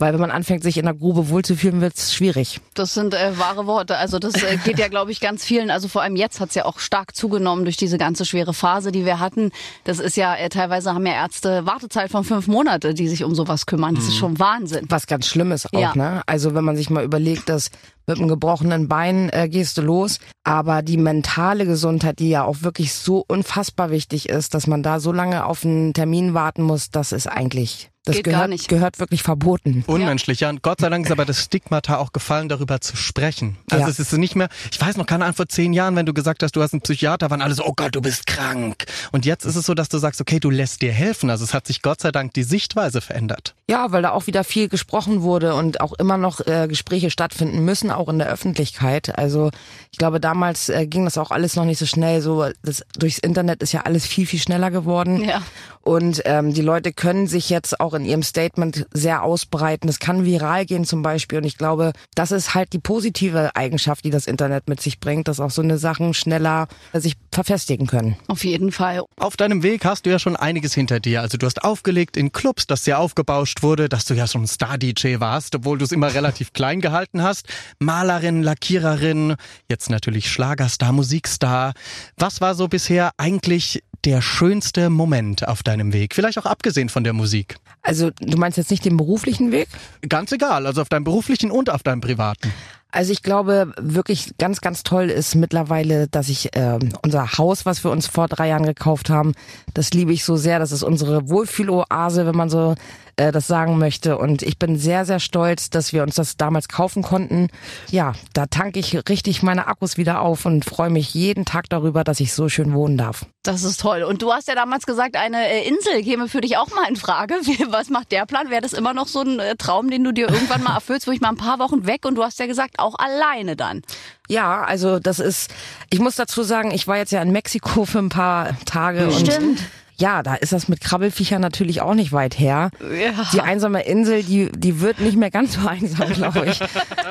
[0.00, 2.60] Weil wenn man anfängt, sich in der Grube wohlzufühlen, wird es schwierig.
[2.72, 3.98] Das sind äh, wahre Worte.
[3.98, 5.70] Also das äh, geht ja, glaube ich, ganz vielen.
[5.70, 8.92] Also vor allem jetzt hat es ja auch stark zugenommen durch diese ganze schwere Phase,
[8.92, 9.52] die wir hatten.
[9.84, 13.34] Das ist ja, äh, teilweise haben ja Ärzte Wartezeit von fünf Monate, die sich um
[13.34, 13.94] sowas kümmern.
[13.94, 14.10] Das mhm.
[14.10, 14.86] ist schon Wahnsinn.
[14.88, 15.94] Was ganz Schlimmes auch, ja.
[15.94, 16.22] ne?
[16.24, 17.70] Also wenn man sich mal überlegt, dass
[18.06, 20.18] mit einem gebrochenen Bein äh, gehst du los.
[20.44, 24.98] Aber die mentale Gesundheit, die ja auch wirklich so unfassbar wichtig ist, dass man da
[24.98, 29.22] so lange auf einen Termin warten muss, das ist eigentlich das Geht gehört, gehört wirklich
[29.22, 29.84] verboten.
[29.86, 30.48] Unmenschlich, ja.
[30.48, 33.58] Und Gott sei Dank ist aber das Stigmata auch gefallen, darüber zu sprechen.
[33.70, 33.90] Also ja.
[33.90, 36.42] es ist nicht mehr, ich weiß noch, keine Ahnung, vor zehn Jahren, wenn du gesagt
[36.42, 38.86] hast, du hast einen Psychiater, waren alle so, oh Gott, du bist krank.
[39.12, 41.28] Und jetzt ist es so, dass du sagst, okay, du lässt dir helfen.
[41.28, 43.54] Also es hat sich Gott sei Dank die Sichtweise verändert.
[43.68, 47.64] Ja, weil da auch wieder viel gesprochen wurde und auch immer noch äh, Gespräche stattfinden
[47.66, 49.18] müssen, auch in der Öffentlichkeit.
[49.18, 49.50] Also
[49.92, 52.22] ich glaube, damals äh, ging das auch alles noch nicht so schnell.
[52.22, 55.22] So das, durchs Internet ist ja alles viel, viel schneller geworden.
[55.22, 55.42] Ja.
[55.82, 59.88] Und ähm, die Leute können sich jetzt auch in ihrem Statement sehr ausbreiten.
[59.88, 61.38] Es kann viral gehen zum Beispiel.
[61.38, 65.28] Und ich glaube, das ist halt die positive Eigenschaft, die das Internet mit sich bringt,
[65.28, 68.16] dass auch so eine Sachen schneller sich verfestigen können.
[68.26, 69.02] Auf jeden Fall.
[69.16, 71.20] Auf deinem Weg hast du ja schon einiges hinter dir.
[71.20, 75.20] Also du hast aufgelegt in Clubs, das sehr aufgebauscht wurde, dass du ja schon Star-DJ
[75.20, 77.46] warst, obwohl du es immer relativ klein gehalten hast.
[77.78, 79.36] Malerin, Lackiererin,
[79.68, 81.72] jetzt natürlich Schlagerstar, Musikstar.
[82.16, 86.14] Was war so bisher eigentlich der schönste Moment auf deinem Weg?
[86.14, 87.56] Vielleicht auch abgesehen von der Musik.
[87.82, 89.68] Also du meinst jetzt nicht den beruflichen Weg?
[90.08, 92.52] Ganz egal, also auf deinem beruflichen und auf deinem privaten.
[92.92, 97.84] Also ich glaube, wirklich ganz, ganz toll ist mittlerweile, dass ich äh, unser Haus, was
[97.84, 99.34] wir uns vor drei Jahren gekauft haben,
[99.74, 100.58] das liebe ich so sehr.
[100.58, 102.74] Das ist unsere Wohlfühloase, wenn man so
[103.16, 104.18] äh, das sagen möchte.
[104.18, 107.48] Und ich bin sehr, sehr stolz, dass wir uns das damals kaufen konnten.
[107.90, 112.04] Ja, da tanke ich richtig meine Akkus wieder auf und freue mich jeden Tag darüber,
[112.04, 113.26] dass ich so schön wohnen darf.
[113.42, 114.02] Das ist toll.
[114.02, 116.96] Und du hast ja damals gesagt, eine äh, Insel käme für dich auch mal in
[116.96, 117.34] Frage.
[117.68, 118.50] Was macht der Plan?
[118.50, 121.10] Wäre das immer noch so ein äh, Traum, den du dir irgendwann mal erfüllst, wo
[121.10, 123.82] ich mal ein paar Wochen weg und du hast ja gesagt, auch alleine dann.
[124.28, 125.50] Ja, also das ist,
[125.90, 129.38] ich muss dazu sagen, ich war jetzt ja in Mexiko für ein paar Tage Stimmt.
[129.38, 129.58] und
[130.00, 132.70] ja, da ist das mit Krabbelfiechern natürlich auch nicht weit her.
[132.80, 133.26] Ja.
[133.32, 136.60] Die einsame Insel, die, die wird nicht mehr ganz so einsam, glaube ich.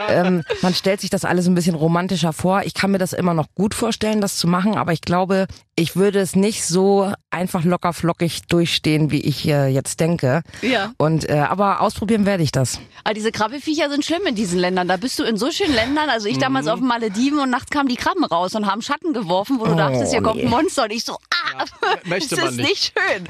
[0.10, 2.63] ähm, man stellt sich das alles ein bisschen romantischer vor.
[2.63, 5.95] Ich kann mir das immer noch gut vorstellen, das zu machen, aber ich glaube, ich
[5.95, 10.41] würde es nicht so einfach locker flockig durchstehen, wie ich äh, jetzt denke.
[10.62, 10.91] Ja.
[10.97, 12.80] Und äh, aber ausprobieren werde ich das.
[13.04, 14.88] Aber diese Krabbelfiecher sind schlimm in diesen Ländern.
[14.88, 16.10] Da bist du in so schönen Ländern.
[16.10, 16.71] Also ich damals Mhm.
[16.71, 19.73] auf den Malediven und nachts kamen die Krabben raus und haben Schatten geworfen, wo du
[19.73, 20.43] Oh, dachtest, hier kommt nee.
[20.43, 20.84] ein Monster.
[20.84, 21.38] Und ich so, ah,
[22.05, 22.69] möchte das man ist nicht.
[22.69, 23.27] nicht schön.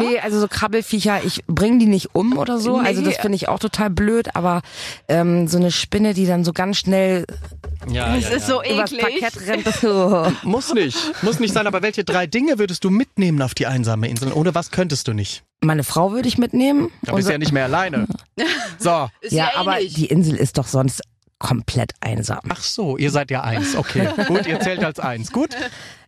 [0.00, 2.76] Nee, also so Krabbelfiecher, ich bringe die nicht um oder so.
[2.78, 3.22] Also das Nee.
[3.22, 4.62] finde ich auch total blöd, aber
[5.08, 7.24] ähm, so eine Spinne, die dann so ganz schnell
[7.90, 9.20] Ja, Das ist so übers eklig.
[9.20, 9.74] Parkett rennt.
[9.80, 10.26] So.
[10.42, 10.98] Muss nicht.
[11.22, 14.32] Muss nicht sein, aber welche drei Dinge würdest du mitnehmen auf die einsame Insel?
[14.32, 15.42] Ohne was könntest du nicht?
[15.62, 16.90] Meine Frau würde ich mitnehmen.
[17.02, 18.06] Da bist du ja nicht mehr alleine.
[18.78, 19.08] So.
[19.20, 21.02] Ist ja, ja, aber die Insel ist doch sonst
[21.40, 22.40] komplett einsam.
[22.48, 23.74] Ach so, ihr seid ja eins.
[23.74, 25.32] Okay, gut, ihr zählt als eins.
[25.32, 25.56] Gut.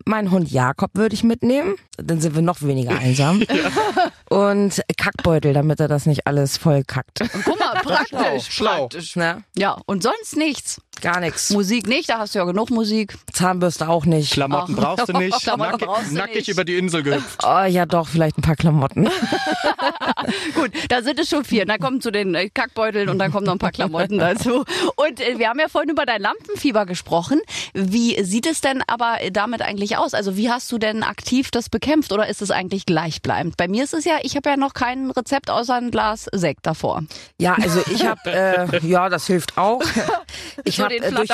[0.05, 3.41] Mein Hund Jakob würde ich mitnehmen, dann sind wir noch weniger einsam.
[4.29, 7.19] Und Kackbeutel, damit er das nicht alles voll kackt.
[7.45, 8.47] Guck mal, praktisch.
[8.49, 8.87] Schlau.
[8.87, 9.15] Praktisch.
[9.15, 9.43] Ne?
[9.55, 10.81] Ja, und sonst nichts.
[11.01, 11.51] Gar nichts.
[11.51, 13.15] Musik nicht, da hast du ja genug Musik.
[13.31, 14.33] Zahnbürste auch nicht.
[14.33, 14.81] Klamotten Ach.
[14.95, 15.39] brauchst du nicht.
[15.41, 16.49] Klamotten Nackig, brauchst du nackig nicht.
[16.49, 17.39] über die Insel gehüpft.
[17.43, 19.09] Oh, ja doch, vielleicht ein paar Klamotten.
[20.55, 21.65] Gut, da sind es schon vier.
[21.65, 24.63] Dann kommen zu den äh, Kackbeuteln und dann kommen noch ein paar Klamotten dazu.
[24.95, 27.41] Und wir haben ja vorhin über dein Lampenfieber gesprochen.
[27.73, 30.13] Wie sieht es denn aber damit eigentlich aus?
[30.13, 33.57] Also wie hast du denn aktiv das bekämpft oder ist es eigentlich gleichbleibend?
[33.57, 36.65] Bei mir ist es ja, ich habe ja noch kein Rezept außer ein Glas Sekt
[36.65, 37.03] davor.
[37.39, 39.81] Ja, also ich habe, äh, ja, das hilft auch.
[40.65, 41.29] Ich So hab, den äh, durch,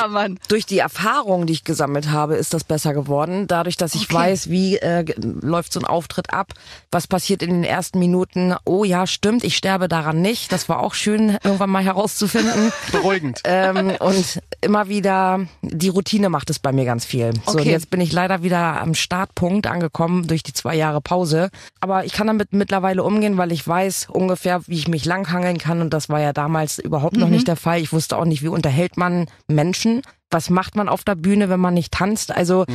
[0.47, 3.47] durch die Erfahrung, die ich gesammelt habe, ist das besser geworden.
[3.47, 4.13] Dadurch, dass ich Okay.
[4.15, 6.53] weiß, wie äh, läuft so ein Auftritt ab,
[6.91, 8.55] was passiert in den ersten Minuten.
[8.65, 10.51] Oh ja, stimmt, ich sterbe daran nicht.
[10.51, 12.71] Das war auch schön, irgendwann mal herauszufinden.
[12.91, 13.41] Beruhigend.
[13.43, 17.33] ähm, und immer wieder, die Routine macht es bei mir ganz viel.
[17.45, 17.71] So, und Okay.
[17.71, 21.49] jetzt bin ich leider wieder am Startpunkt angekommen durch die zwei Jahre Pause.
[21.81, 25.81] Aber ich kann damit mittlerweile umgehen, weil ich weiß ungefähr, wie ich mich langhangeln kann.
[25.81, 27.79] Und das war ja damals überhaupt noch nicht der Fall.
[27.79, 29.08] Ich wusste auch nicht, wie unterhält man
[29.47, 30.01] Menschen.
[30.31, 32.31] Was macht man auf der Bühne, wenn man nicht tanzt?
[32.31, 32.65] Also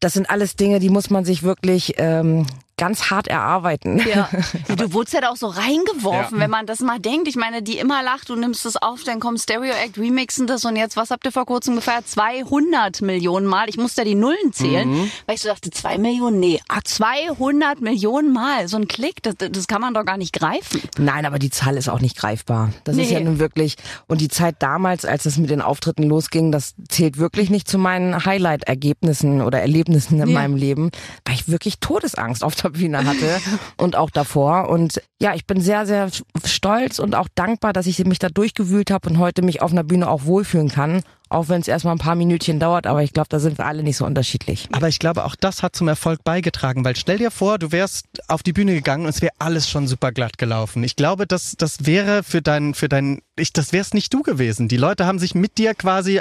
[0.00, 2.46] das sind alles Dinge, die muss man sich wirklich ähm,
[2.78, 4.00] ganz hart erarbeiten.
[4.08, 4.28] Ja.
[4.74, 6.44] Du wurdest ja da auch so reingeworfen, Ja.
[6.44, 7.28] wenn man das mal denkt.
[7.28, 10.64] Ich meine, die immer lacht, du nimmst es auf, dann kommt Stereo Act, remixen das
[10.64, 12.08] und jetzt, was habt ihr vor kurzem gefeiert?
[12.08, 13.68] 200 Millionen Mal.
[13.68, 17.80] Ich musste ja die Nullen zählen, weil ich so dachte, zwei Millionen, nee, ah, 200
[17.80, 18.68] Millionen Mal.
[18.68, 20.80] So ein Klick, das, das kann man doch gar nicht greifen.
[20.98, 22.70] Nein, aber die Zahl ist auch nicht greifbar.
[22.84, 23.14] Das ist Nee.
[23.14, 27.18] ja nun wirklich, und die Zeit damals, als es mit den Auftritten losging, das zählt
[27.18, 30.34] wirklich nicht zu meinen Highlight-Ergebnissen oder Erlebnissen in Ja.
[30.34, 30.90] meinem Leben,
[31.24, 33.40] weil ich wirklich Todesangst auf der Bühne hatte
[33.76, 34.68] und auch davor.
[34.68, 36.10] Und ja, ich bin sehr, sehr
[36.44, 39.84] stolz und auch dankbar, dass ich mich da durchgewühlt habe und heute mich auf einer
[39.84, 41.02] Bühne auch wohlfühlen kann.
[41.30, 43.82] Auch wenn es erstmal ein paar Minütchen dauert, aber ich glaube, da sind wir alle
[43.82, 44.68] nicht so unterschiedlich.
[44.72, 48.06] Aber ich glaube, auch das hat zum Erfolg beigetragen, weil stell dir vor, du wärst
[48.28, 50.82] auf die Bühne gegangen und es wäre alles schon super glatt gelaufen.
[50.84, 54.68] Ich glaube, das, das wäre für dein, für dein, ich, das wär's nicht du gewesen.
[54.68, 56.20] Die Leute haben sich mit dir quasi,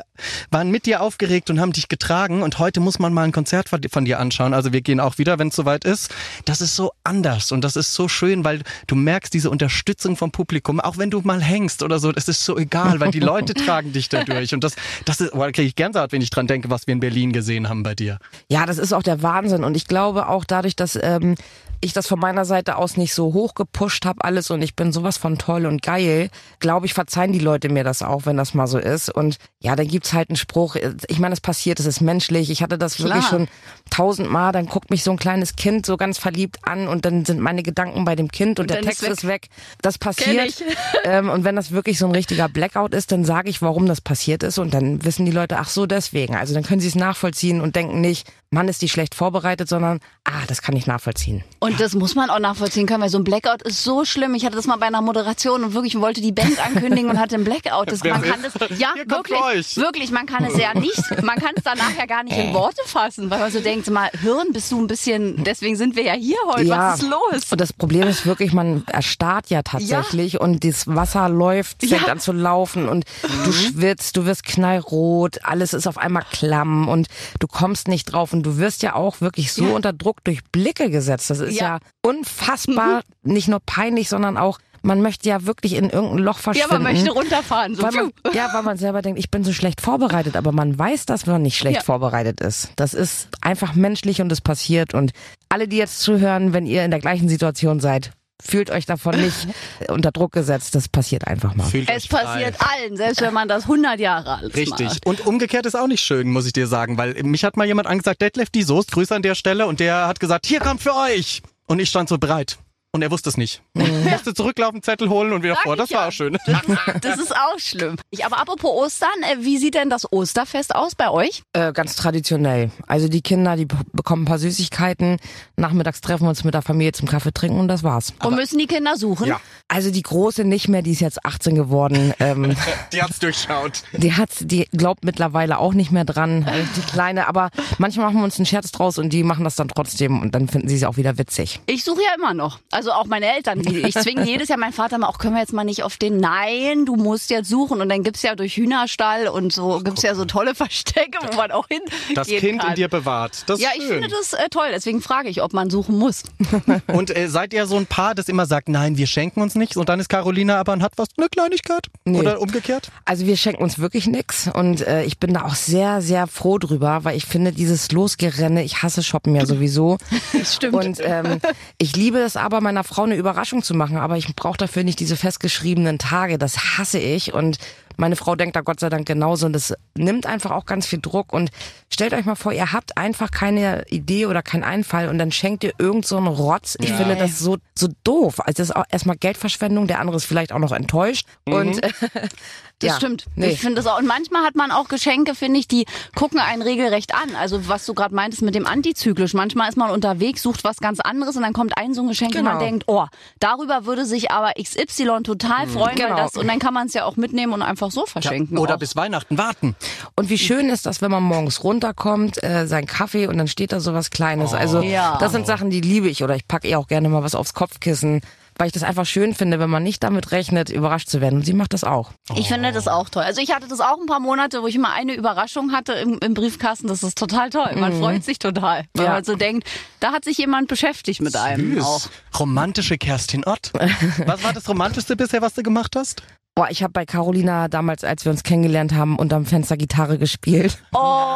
[0.51, 3.69] waren mit dir aufgeregt und haben dich getragen und heute muss man mal ein Konzert
[3.69, 4.53] von, von dir anschauen.
[4.53, 6.13] Also wir gehen auch wieder, wenn es soweit ist.
[6.45, 10.31] Das ist so anders und das ist so schön, weil du merkst diese Unterstützung vom
[10.31, 13.53] Publikum, auch wenn du mal hängst oder so, das ist so egal, weil die Leute
[13.65, 16.47] tragen dich dadurch und das, das ist, oh, da kriege ich Gänsehaut, wenn ich dran
[16.47, 18.17] denke, was wir in Berlin gesehen haben bei dir.
[18.49, 19.63] Ja, das ist auch der Wahnsinn.
[19.63, 21.35] Und ich glaube auch dadurch, dass ähm,
[21.81, 24.91] ich das von meiner Seite aus nicht so hoch gepusht habe alles und ich bin
[24.91, 28.53] sowas von toll und geil, glaube ich, verzeihen die Leute mir das auch, wenn das
[28.53, 29.09] mal so ist.
[29.09, 30.75] Und ja, dann gibt's halt einen Spruch.
[31.07, 32.49] Ich meine, es passiert, es ist menschlich.
[32.49, 33.09] Ich hatte das Klar.
[33.09, 33.47] wirklich schon
[33.89, 34.51] tausendmal.
[34.51, 37.63] Dann guckt mich so ein kleines Kind so ganz verliebt an und dann sind meine
[37.63, 39.43] Gedanken bei dem Kind und, Und der Text ist ist weg.
[39.43, 39.49] weg.
[39.81, 40.63] Das passiert.
[41.03, 44.01] Ähm, und wenn das wirklich so ein richtiger Blackout ist, dann sage ich, warum das
[44.01, 46.35] passiert ist und dann wissen die Leute, ach so, deswegen.
[46.35, 49.99] Also dann können sie es nachvollziehen und denken nicht, Mann, ist die schlecht vorbereitet, sondern,
[50.23, 51.43] ah, das kann ich nachvollziehen.
[51.59, 54.33] Und das muss man auch nachvollziehen können, weil so ein Blackout ist so schlimm.
[54.35, 57.35] Ich hatte das mal bei einer Moderation und wirklich wollte die Band ankündigen und hatte
[57.35, 57.91] einen Blackout.
[57.91, 61.51] Das, man kann das, ja, Hier wirklich, wirklich, man kann es ja nicht, man kann
[61.55, 64.71] es danach ja gar nicht in Worte fassen, weil man so denkt, mal, Hirn, bist
[64.71, 67.51] du ein bisschen, deswegen sind wir ja hier heute, was ist los?
[67.51, 71.97] Und das Problem ist wirklich, man erstarrt ja tatsächlich und das Wasser läuft, fängt Ja.
[71.99, 72.09] Mhm.
[72.11, 73.05] an zu laufen und
[73.45, 77.07] du schwitzt, du wirst knallrot, alles ist auf einmal klamm und
[77.39, 79.73] du kommst nicht drauf und du wirst ja auch wirklich so Ja.
[79.75, 81.29] unter Druck durch Blicke gesetzt.
[81.29, 81.75] Das ist Ja.
[81.77, 81.79] Mhm.
[81.83, 86.41] ja, unfassbar, nicht nur peinlich, sondern auch, man möchte ja wirklich in irgendein Loch Ja,
[86.43, 86.83] verschwinden.
[86.83, 87.75] man möchte runterfahren.
[87.75, 87.83] So.
[87.83, 91.05] weil man, ja, weil man selber denkt, ich bin so schlecht vorbereitet, aber man weiß,
[91.05, 91.83] dass man nicht schlecht Ja.
[91.83, 92.69] vorbereitet ist.
[92.75, 94.93] Das ist einfach menschlich und es passiert.
[94.93, 95.11] Und
[95.49, 99.47] alle, die jetzt zuhören, wenn ihr in der gleichen Situation seid, fühlt euch davon nicht
[99.87, 100.75] unter Druck gesetzt.
[100.75, 101.65] Das passiert einfach mal.
[101.65, 104.87] Fühlt Es passiert allen, selbst wenn man das 100 Jahre alt Richtig.
[104.87, 105.05] macht.
[105.05, 107.87] Und umgekehrt ist auch nicht schön, muss ich dir sagen, weil mich hat mal jemand
[107.87, 110.95] angesagt, Detlef die Soest, Grüße an der Stelle, und der hat gesagt, hier kommt für
[110.95, 111.41] euch.
[111.65, 112.57] Und ich stand so bereit.
[112.93, 113.61] Und er wusste es nicht.
[113.73, 115.75] Und musste zurücklaufen, Zettel holen und wieder Sag vor.
[115.75, 115.99] Das ja.
[115.99, 116.37] war auch schön.
[116.45, 116.61] Das,
[117.01, 117.97] das ist auch schlimm.
[118.09, 121.43] Ich, aber apropos Ostern, äh, wie sieht denn das Osterfest aus bei euch?
[121.53, 122.71] Äh, ganz traditionell.
[122.87, 125.17] Also die Kinder, die bekommen ein paar Süßigkeiten.
[125.57, 128.13] Nachmittags treffen wir uns mit der Familie zum Kaffee trinken und das war's.
[128.23, 129.27] Und müssen die Kinder suchen?
[129.27, 129.41] Ja.
[129.67, 132.13] Also die Große nicht mehr, die ist jetzt 18 geworden.
[132.19, 132.55] Ähm,
[132.93, 133.83] Die hat's durchschaut.
[133.91, 137.27] die hat, die glaubt mittlerweile auch nicht mehr dran, äh, die Kleine.
[137.27, 140.33] Aber manchmal machen wir uns einen Scherz draus und die machen das dann trotzdem und
[140.33, 141.59] dann finden sie es auch wieder witzig.
[141.65, 142.59] Ich suche ja immer noch.
[142.77, 143.59] Also auch meine Eltern.
[143.63, 145.97] die- Ich zwinge jedes Jahr meinen Vater mal, auch können wir jetzt mal nicht auf
[145.97, 147.81] den Nein, du musst jetzt suchen.
[147.81, 151.49] Und dann gibt's ja durch Hühnerstall und so gibt's ja so tolle Verstecke, wo man
[151.51, 151.81] auch hin
[152.13, 152.69] Das Kind kann.
[152.69, 153.43] in dir bewahrt.
[153.47, 154.03] Das ist Ja, ich schön.
[154.03, 154.67] finde das äh, toll.
[154.71, 156.21] Deswegen frage ich, ob man suchen muss.
[156.87, 159.75] Und äh, seid ihr so ein Paar, das immer sagt, nein, wir schenken uns nichts
[159.75, 161.87] und dann ist Carolina aber und hat was, eine Kleinigkeit?
[162.05, 162.19] Nee.
[162.19, 162.91] Oder umgekehrt?
[163.05, 166.57] Also wir schenken uns wirklich nix und äh, ich bin da auch sehr, sehr froh
[166.59, 169.97] drüber, weil ich finde dieses Losgerenne, ich hasse Shoppen ja sowieso.
[170.43, 170.75] Stimmt.
[170.75, 171.39] Und ähm,
[171.77, 174.99] ich liebe es aber, meiner Frau eine Überraschung zu machen, aber ich brauche dafür nicht
[174.99, 177.59] diese festgeschriebenen Tage, das hasse ich und
[177.95, 180.99] meine Frau denkt da Gott sei Dank genauso und das nimmt einfach auch ganz viel
[180.99, 181.49] Druck und
[181.89, 185.63] stellt euch mal vor, ihr habt einfach keine Idee oder keinen Einfall und dann schenkt
[185.63, 186.77] ihr irgend so einen Rotz.
[186.81, 188.41] Ich finde das so so doof.
[188.41, 191.89] Also das ist auch erstmal Geldverschwendung, der andere ist vielleicht auch noch enttäuscht und äh,
[192.79, 193.25] Das ja, stimmt.
[193.35, 193.47] Nee.
[193.47, 193.97] Ich finde das auch.
[193.97, 197.35] Und manchmal hat man auch Geschenke, finde ich, die gucken einen regelrecht an.
[197.35, 199.33] Also was du gerade meintest mit dem antizyklisch.
[199.33, 202.35] Manchmal ist man unterwegs, sucht was ganz anderes und dann kommt ein so ein Geschenk,
[202.35, 202.63] wo man Genau.
[202.65, 203.05] denkt, oh,
[203.39, 206.15] darüber würde sich aber XY total freuen, weil Genau.
[206.17, 208.57] das und dann kann man es ja auch mitnehmen und einfach so verschenken.
[208.59, 208.79] Oder auch.
[208.79, 209.75] bis Weihnachten warten.
[210.15, 213.71] Und wie schön ist das, wenn man morgens runterkommt, äh, sein Kaffee und dann steht
[213.71, 214.53] da so was Kleines.
[214.53, 215.17] Also Ja.
[215.19, 216.23] das sind Sachen, die liebe ich.
[216.23, 218.21] Oder ich packe ihr auch gerne mal was aufs Kopfkissen,
[218.57, 221.37] weil ich das einfach schön finde, wenn man nicht damit rechnet, überrascht zu werden.
[221.39, 222.11] Und sie macht das auch.
[222.35, 223.23] Ich finde das auch toll.
[223.23, 226.17] Also ich hatte das auch ein paar Monate, wo ich immer eine Überraschung hatte im,
[226.19, 226.87] im Briefkasten.
[226.87, 227.75] Das ist total toll.
[227.75, 229.11] Man freut sich total, weil Ja.
[229.13, 229.67] man so denkt,
[229.99, 231.99] da hat sich jemand beschäftigt mit einem auch.
[232.01, 232.09] Süß.
[232.39, 233.71] Romantische Kerstin Ott.
[234.25, 236.23] Was war das Romantischste bisher, was du gemacht hast?
[236.57, 240.79] Boah, ich habe bei Carolina damals, als wir uns kennengelernt haben, unterm Fenster Gitarre gespielt.
[240.91, 241.35] Oh,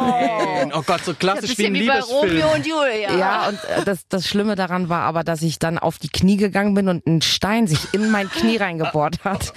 [0.74, 2.00] Oh Gott, so klassisch wie bisschen ein wie bei.
[2.00, 3.16] Romeo und Julia.
[3.16, 6.36] Ja, und äh, das, das Schlimme daran war aber, dass ich dann auf die Knie
[6.38, 9.52] gegangen bin und ein Stein sich in mein Knie reingebohrt hat.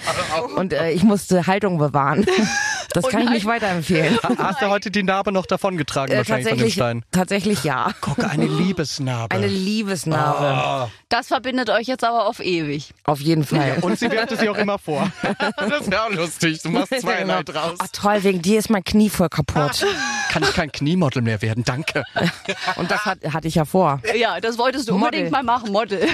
[0.56, 2.26] Und äh, ich musste Haltung bewahren.
[2.92, 4.18] Das Oh kann ich nicht weiterempfehlen.
[4.38, 7.04] Hast du heute die Narbe noch davongetragen, Äh, wahrscheinlich von dem tatsächlich, Stein?
[7.10, 7.90] tatsächlich ja.
[8.00, 9.34] Guck, eine Liebesnarbe.
[9.34, 10.90] Eine Liebesnarbe.
[11.08, 12.94] Das verbindet euch jetzt aber auf ewig.
[13.04, 13.78] Auf jeden Fall.
[13.82, 15.10] Und sie wertet sie auch immer vor.
[15.68, 16.62] das ist ja auch lustig.
[16.62, 17.42] Du machst zweierlei Genau.
[17.42, 17.78] draus.
[17.80, 19.84] Ach toll, wegen dir ist mein Knie voll kaputt.
[20.30, 22.04] Kann ich kein Kniemodel mehr werden, danke.
[22.76, 24.00] Und das hat, hatte ich ja vor.
[24.14, 25.04] Ja, das wolltest du Model.
[25.06, 26.06] unbedingt mal machen, Model.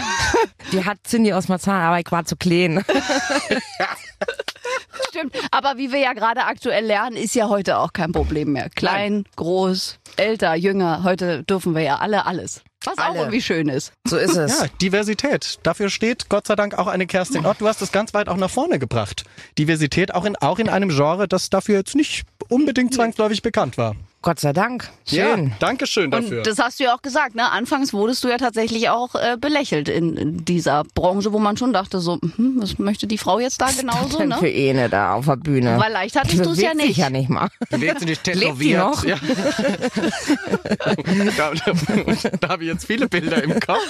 [0.70, 2.84] Die hat Cindy aus Marzahn, aber ich war zu klein.
[5.08, 5.34] Stimmt.
[5.50, 8.70] Aber wie wir ja gerade aktuell lernen, ist ja heute auch kein Problem mehr.
[8.70, 11.02] Klein, groß, älter, jünger.
[11.04, 12.62] Heute dürfen wir ja alle alles.
[12.84, 13.18] Was auch Alle.
[13.20, 13.92] irgendwie schön ist.
[14.06, 14.60] So ist es.
[14.60, 15.58] Ja, Diversität.
[15.62, 17.60] Dafür steht Gott sei Dank auch eine Kerstin Ott.
[17.60, 19.24] Du hast es ganz weit auch nach vorne gebracht.
[19.58, 23.94] Diversität auch in, auch in einem Genre, das dafür jetzt nicht unbedingt zwangsläufig bekannt war.
[24.22, 24.88] Gott sei Dank.
[25.04, 25.48] Schön.
[25.48, 26.38] Ja, danke schön dafür.
[26.38, 27.50] Und das hast du ja auch gesagt, ne?
[27.50, 31.72] Anfangs wurdest du ja tatsächlich auch äh, belächelt in, in dieser Branche, wo man schon
[31.72, 34.38] dachte, so, hm, was möchte die Frau jetzt da genauso, Denn ne?
[34.38, 35.76] für Ene da auf der Bühne.
[35.78, 36.98] Weil leicht hattest du es ja bewegt sich nicht.
[36.98, 37.48] ja nicht mal.
[37.70, 38.78] Lebt sie nicht tätowiert?
[38.78, 39.04] noch?
[39.04, 39.16] Ja.
[41.36, 41.72] da, da,
[42.40, 43.80] da habe ich jetzt viele Bilder im Kopf.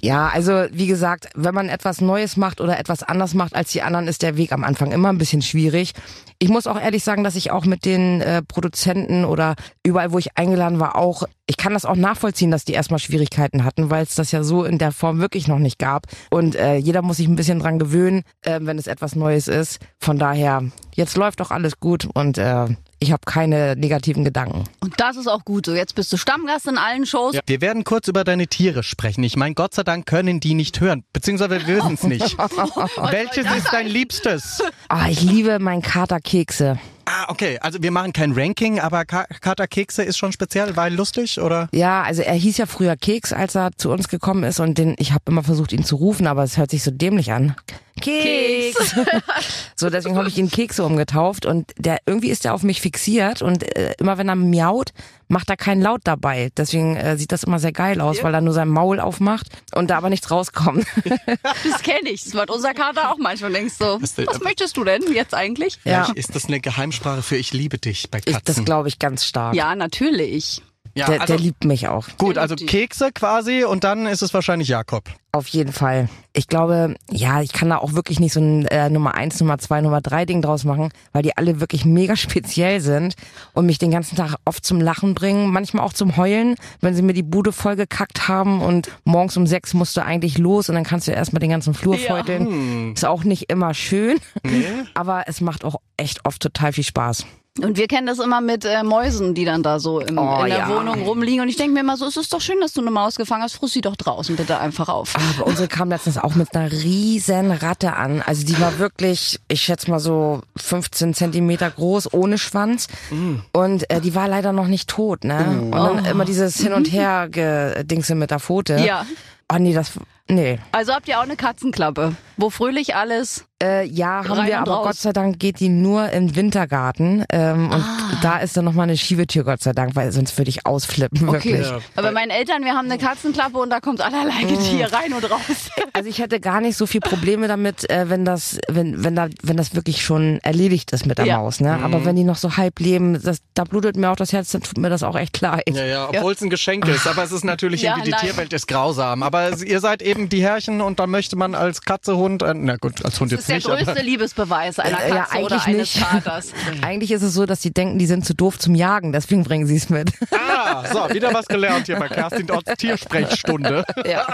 [0.00, 3.82] Ja, also wie gesagt, wenn man etwas Neues macht oder etwas anders macht als die
[3.82, 5.92] anderen, ist der Weg am Anfang immer ein bisschen schwierig.
[6.38, 10.18] Ich muss auch ehrlich sagen, dass ich auch mit den äh, Produzenten oder überall, wo
[10.18, 14.04] ich eingeladen war, auch, ich kann das auch nachvollziehen, dass die erstmal Schwierigkeiten hatten, weil
[14.04, 16.06] es das ja so in der Form wirklich noch nicht gab.
[16.30, 19.80] Und äh, jeder muss sich ein bisschen dran gewöhnen, äh, wenn es etwas Neues ist.
[19.98, 20.62] Von daher,
[20.94, 22.68] jetzt läuft doch alles gut und äh,
[23.00, 24.64] ich habe keine negativen Gedanken.
[24.78, 25.74] Und das ist auch gut so.
[25.74, 27.36] Jetzt bist du Stammgast in allen Shows.
[27.46, 29.24] Wir werden kurz über deine Tiere sprechen.
[29.24, 32.38] Ich meine, Gott sei Dank können die nicht hören, beziehungsweise wir wissen es nicht.
[32.38, 34.62] Welches ist dein Liebstes?
[34.88, 36.78] Ah, ich liebe meinen Kater Kekse.
[37.04, 37.58] Ah, okay.
[37.60, 41.68] Also wir machen kein Ranking, aber Ka Kater Kekse ist schon speziell, weil lustig, oder?
[41.72, 44.94] Ja, also er hieß ja früher Keks, als er zu uns gekommen ist und den,
[44.98, 47.54] ich habe immer versucht, ihn zu rufen, aber es hört sich so dämlich an.
[48.02, 48.96] Keks.
[49.76, 53.42] so, deswegen habe ich ihn Kekse umgetauft und der irgendwie ist er auf mich fixiert
[53.42, 54.92] und äh, immer wenn er miaut,
[55.28, 56.50] macht er keinen Laut dabei.
[56.56, 58.24] Deswegen äh, sieht das immer sehr geil aus, ja.
[58.24, 60.86] weil er nur sein Maul aufmacht und da aber nichts rauskommt.
[61.64, 62.24] das kenne ich.
[62.24, 63.52] Das macht unser Kater auch manchmal.
[63.52, 65.78] Denkst so, was äh, möchtest du denn jetzt eigentlich?
[65.84, 66.10] Ja.
[66.14, 68.36] Ist das eine Geheimsprache für ich liebe dich bei Katzen?
[68.36, 69.54] Ich, das glaube ich ganz stark.
[69.54, 70.62] Ja, natürlich.
[70.94, 72.06] Ja, der, also, der liebt mich auch.
[72.18, 75.04] Gut, also Kekse quasi und dann ist es wahrscheinlich Jakob.
[75.34, 76.10] Auf jeden Fall.
[76.34, 79.56] Ich glaube, ja, ich kann da auch wirklich nicht so ein äh, Nummer eins, Nummer
[79.56, 83.14] zwei, Nummer drei Ding draus machen, weil die alle wirklich mega speziell sind
[83.54, 87.00] und mich den ganzen Tag oft zum Lachen bringen, manchmal auch zum Heulen, wenn sie
[87.00, 90.84] mir die Bude vollgekackt haben und morgens um sechs musst du eigentlich los und dann
[90.84, 92.14] kannst du erstmal den ganzen Flur ja.
[92.14, 92.46] feuteln.
[92.46, 92.92] Hm.
[92.92, 94.66] Ist auch nicht immer schön, nee.
[94.94, 97.24] aber es macht auch echt oft total viel Spaß.
[97.60, 100.48] Und wir kennen das immer mit äh, Mäusen, die dann da so im, oh, in
[100.48, 100.68] der ja.
[100.70, 101.42] Wohnung rumliegen.
[101.42, 103.42] Und ich denke mir immer so, es ist doch schön, dass du eine Maus gefangen
[103.42, 103.56] hast.
[103.56, 105.14] Frust sie doch draußen bitte einfach auf.
[105.36, 108.22] Aber unsere kam letztens auch mit einer riesen Ratte an.
[108.22, 112.88] Also die war wirklich, ich schätze mal so 15 Zentimeter groß, ohne Schwanz.
[113.10, 113.40] Mm.
[113.52, 115.22] Und äh, die war leider noch nicht tot.
[115.22, 115.40] Ne?
[115.40, 115.62] Mm.
[115.64, 116.10] Und dann oh.
[116.10, 118.78] immer dieses Hin und Her Gedingse mit der Pfote.
[118.78, 119.04] Ja.
[119.52, 119.92] Oh nee, das,
[120.28, 120.58] nee.
[120.72, 124.86] Also habt ihr auch eine Katzenklappe, wo fröhlich alles äh, ja, haben wir, aber raus.
[124.86, 127.24] Gott sei Dank geht die nur im Wintergarten.
[127.30, 128.18] Ähm, und ah.
[128.20, 131.52] da ist dann nochmal eine Schiebetür, Gott sei Dank, weil sonst würde ich ausflippen, okay.
[131.52, 131.66] wirklich.
[131.68, 131.78] Ja.
[131.94, 134.94] Aber meine Eltern, wir haben eine Katzenklappe und da kommt allerlei Getier mm.
[134.94, 135.40] rein und raus.
[135.94, 139.28] Also ich hätte gar nicht so viel Probleme damit, äh, wenn das, wenn, wenn da,
[139.42, 141.36] wenn das wirklich schon erledigt ist mit der ja.
[141.36, 141.76] Maus, ne?
[141.76, 141.84] Mhm.
[141.84, 144.62] Aber wenn die noch so halb leben, das, da blutet mir auch das Herz, dann
[144.62, 145.68] tut mir das auch echt leid.
[145.68, 148.20] Ja, ja, obwohl es ein Geschenk ist, aber es ist natürlich irgendwie, die nein.
[148.20, 149.22] Tierwelt ist grausam.
[149.22, 152.76] Aber ihr seid eben die Herrchen und dann möchte man als Katze, Hund, äh, na
[152.76, 153.66] gut, als Hund jetzt nicht.
[153.66, 155.98] Das ist der größte Liebes Liebesbeweis einer Katze ja, eigentlich oder eines nicht.
[155.98, 156.52] Vaters.
[156.82, 159.66] eigentlich ist es so, dass sie denken, die sind zu doof zum Jagen, deswegen bringen
[159.66, 160.12] sie es mit.
[160.30, 163.84] Ah, so, wieder was gelernt hier bei Kerstin Orts Tiersprechstunde.
[164.04, 164.26] Ja.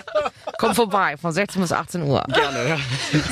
[0.58, 2.24] Komm vorbei, von 16 bis 18 Uhr.
[2.28, 2.76] Gerne, ja.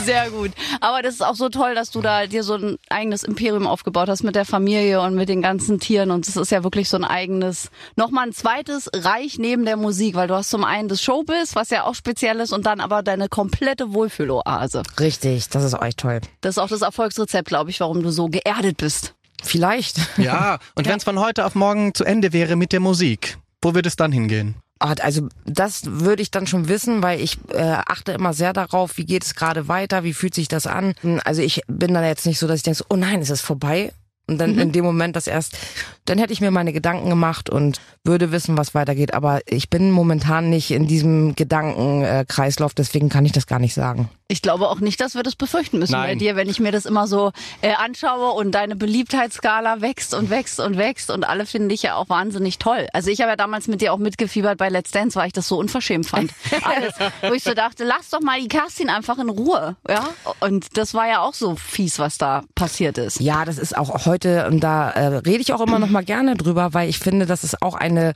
[0.04, 0.52] Sehr gut.
[0.80, 4.08] Aber das ist auch so toll, dass du da dir so ein eigenes Imperium aufgebaut
[4.08, 6.10] hast mit der Familie und mit den ganzen Tieren.
[6.10, 10.14] Und es ist ja wirklich so ein eigenes, nochmal ein zweites Reich neben der Musik,
[10.14, 13.02] weil du hast zum einen das Showbiz, was ja auch speziell ist, und dann aber
[13.02, 14.82] deine komplette Wohlfühloase.
[14.98, 16.20] Richtig, das ist euch toll.
[16.40, 19.14] Das ist auch das Erfolgsrezept, glaube ich, warum du so geerdet bist.
[19.42, 20.00] Vielleicht.
[20.18, 23.74] Ja, und wenn es von heute auf morgen zu Ende wäre mit der Musik, wo
[23.74, 24.56] würde es dann hingehen?
[24.78, 29.06] Also das würde ich dann schon wissen, weil ich äh, achte immer sehr darauf, wie
[29.06, 30.94] geht es gerade weiter, wie fühlt sich das an.
[31.24, 33.92] Also ich bin dann jetzt nicht so, dass ich denke, oh nein, es ist vorbei,
[34.28, 34.58] und dann mhm.
[34.58, 35.56] in dem Moment das erst,
[36.04, 39.14] dann hätte ich mir meine Gedanken gemacht und würde wissen, was weitergeht.
[39.14, 44.08] Aber ich bin momentan nicht in diesem Gedankenkreislauf, deswegen kann ich das gar nicht sagen.
[44.28, 46.10] Ich glaube auch nicht, dass wir das befürchten müssen Nein.
[46.10, 47.30] bei dir, wenn ich mir das immer so
[47.62, 51.94] äh, anschaue und deine Beliebtheitsskala wächst und wächst und wächst und alle finden dich ja
[51.94, 52.88] auch wahnsinnig toll.
[52.92, 55.46] Also ich habe ja damals mit dir auch mitgefiebert bei Let's Dance, weil ich das
[55.46, 56.32] so unverschämt fand.
[56.64, 60.08] Alles, wo ich so dachte, lass doch mal die Kerstin einfach in Ruhe, ja?
[60.40, 63.20] Und das war ja auch so fies, was da passiert ist.
[63.20, 66.34] Ja, das ist auch heute und da äh, rede ich auch immer noch mal gerne
[66.34, 68.12] drüber, weil ich finde, das ist auch eine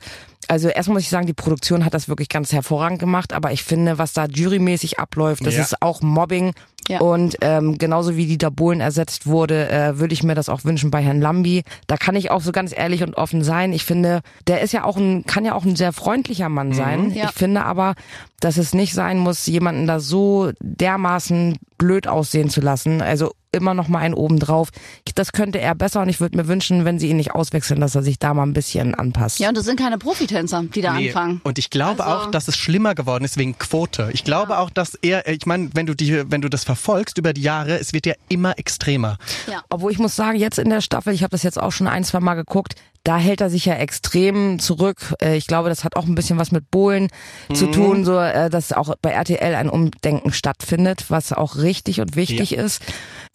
[0.51, 3.63] also erstmal muss ich sagen, die Produktion hat das wirklich ganz hervorragend gemacht, aber ich
[3.63, 5.61] finde, was da jurymäßig abläuft, das ja.
[5.61, 6.51] ist auch Mobbing.
[6.89, 6.99] Ja.
[6.99, 10.91] Und ähm, genauso wie Dieter Bohlen ersetzt wurde, äh, würde ich mir das auch wünschen
[10.91, 11.63] bei Herrn Lambi.
[11.87, 13.71] Da kann ich auch so ganz ehrlich und offen sein.
[13.71, 16.73] Ich finde, der ist ja auch ein, kann ja auch ein sehr freundlicher Mann mhm.
[16.73, 17.01] sein.
[17.05, 17.29] Mhm, ja.
[17.29, 17.95] Ich finde aber,
[18.41, 23.01] dass es nicht sein muss, jemanden da so dermaßen blöd aussehen zu lassen.
[23.01, 24.69] Also immer noch mal einen oben drauf.
[25.15, 27.95] Das könnte er besser und ich würde mir wünschen, wenn sie ihn nicht auswechseln, dass
[27.95, 29.39] er sich da mal ein bisschen anpasst.
[29.39, 31.09] Ja, und das sind keine Profitänzer, die da nee.
[31.09, 31.41] anfangen.
[31.43, 34.09] Und ich glaube also auch, dass es schlimmer geworden ist wegen Quote.
[34.13, 34.59] Ich glaube ja.
[34.59, 37.77] auch, dass er, ich meine, wenn du die, wenn du das verfolgst über die Jahre,
[37.77, 39.17] es wird ja immer extremer.
[39.47, 39.61] Ja.
[39.69, 42.05] Obwohl ich muss sagen, jetzt in der Staffel, ich habe das jetzt auch schon ein,
[42.05, 45.15] zwei Mal geguckt, da hält er sich ja extrem zurück.
[45.21, 47.07] Äh, ich glaube, das hat auch ein bisschen was mit Bohlen
[47.49, 47.55] mhm.
[47.55, 52.15] zu tun, so äh, dass auch bei RTL ein Umdenken stattfindet, was auch richtig und
[52.15, 52.63] wichtig ja.
[52.63, 52.81] ist.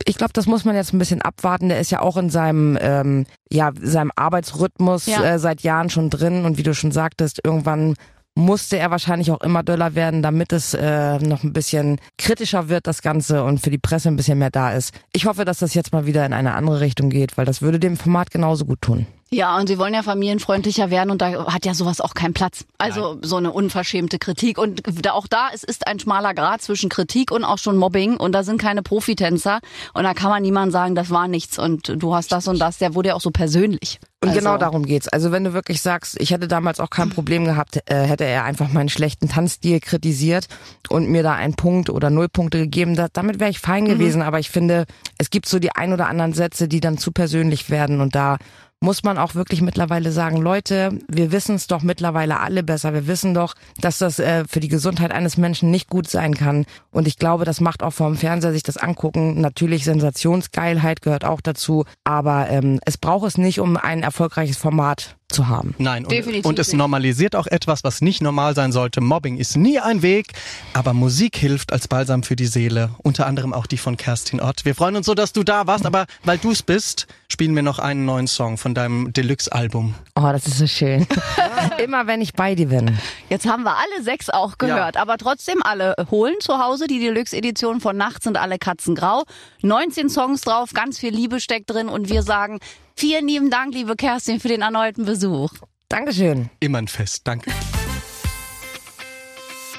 [0.05, 1.69] Ich glaube, das muss man jetzt ein bisschen abwarten.
[1.69, 5.23] Der ist ja auch in seinem ähm, ja seinem Arbeitsrhythmus ja.
[5.23, 7.95] äh, seit Jahren schon drin und wie du schon sagtest, irgendwann
[8.37, 12.87] musste er wahrscheinlich auch immer döller werden, damit es äh, noch ein bisschen kritischer wird,
[12.87, 14.95] das Ganze, und für die Presse ein bisschen mehr da ist.
[15.13, 17.81] Ich hoffe, dass das jetzt mal wieder in eine andere Richtung geht, weil das würde
[17.81, 19.07] dem Format genauso gut tun.
[19.31, 22.65] Ja, und sie wollen ja familienfreundlicher werden und da hat ja sowas auch keinen Platz.
[22.79, 23.25] Also Nein.
[23.25, 24.57] so eine unverschämte Kritik.
[24.57, 28.17] Und da, auch da, es ist ein schmaler Grad zwischen Kritik und auch schon Mobbing
[28.17, 29.59] und da sind keine Profitänzer
[29.95, 32.79] und da kann man niemand sagen, das war nichts und du hast das und das.
[32.79, 33.99] Der wurde ja auch so persönlich.
[34.23, 34.41] Und genau also.
[34.41, 35.09] genau darum geht's.
[35.09, 38.45] Also wenn du wirklich sagst, ich hätte damals auch kein Problem gehabt, äh, hätte er
[38.45, 40.47] einfach meinen schlechten Tanzstil kritisiert
[40.89, 43.89] und mir da einen Punkt oder null Punkte gegeben, da, damit wäre ich fein mhm.
[43.89, 44.23] gewesen.
[44.23, 44.87] Aber ich finde,
[45.19, 48.39] es gibt so die ein oder anderen Sätze, die dann zu persönlich werden und da
[48.81, 52.93] muss man auch wirklich mittlerweile sagen, Leute, wir wissen es doch mittlerweile alle besser.
[52.93, 56.67] Wir wissen doch, dass das äh, für die Gesundheit eines Menschen nicht gut sein kann.
[56.91, 59.41] Und ich glaube, das macht auch vorm Fernseher sich das angucken.
[59.41, 61.85] Natürlich Sensationsgeilheit gehört auch dazu.
[62.05, 65.75] Aber ähm, es braucht es nicht, um ein erfolgreiches Format zu haben.
[65.79, 69.01] Nein, und, Definitiv und es normalisiert auch etwas, was nicht normal sein sollte.
[69.01, 70.33] Mobbing ist nie ein Weg,
[70.73, 72.91] aber Musik hilft als Balsam für die Seele.
[72.99, 74.65] Unter anderem auch die von Kerstin Ott.
[74.65, 77.63] Wir freuen uns so, dass du da warst, aber weil du es bist, spielen wir
[77.63, 79.95] noch einen neuen Song von deinem Deluxe-Album.
[80.15, 81.07] Oh, das ist so schön.
[81.85, 82.97] Immer wenn ich bei dir bin.
[83.29, 87.81] Jetzt haben wir alle sechs auch gehört, aber trotzdem alle holen zu Hause die Deluxe-Edition
[87.81, 89.25] von Nachts sind alle Katzen grau.
[89.63, 92.61] 19 Songs drauf, ganz viel Liebe steckt drin und wir sagen
[92.97, 95.51] vielen lieben Dank, liebe Kerstin, für den erneuten Besuch.
[95.89, 96.51] Dankeschön.
[96.61, 97.23] Immer ein Fest.
[97.27, 97.53] Danke.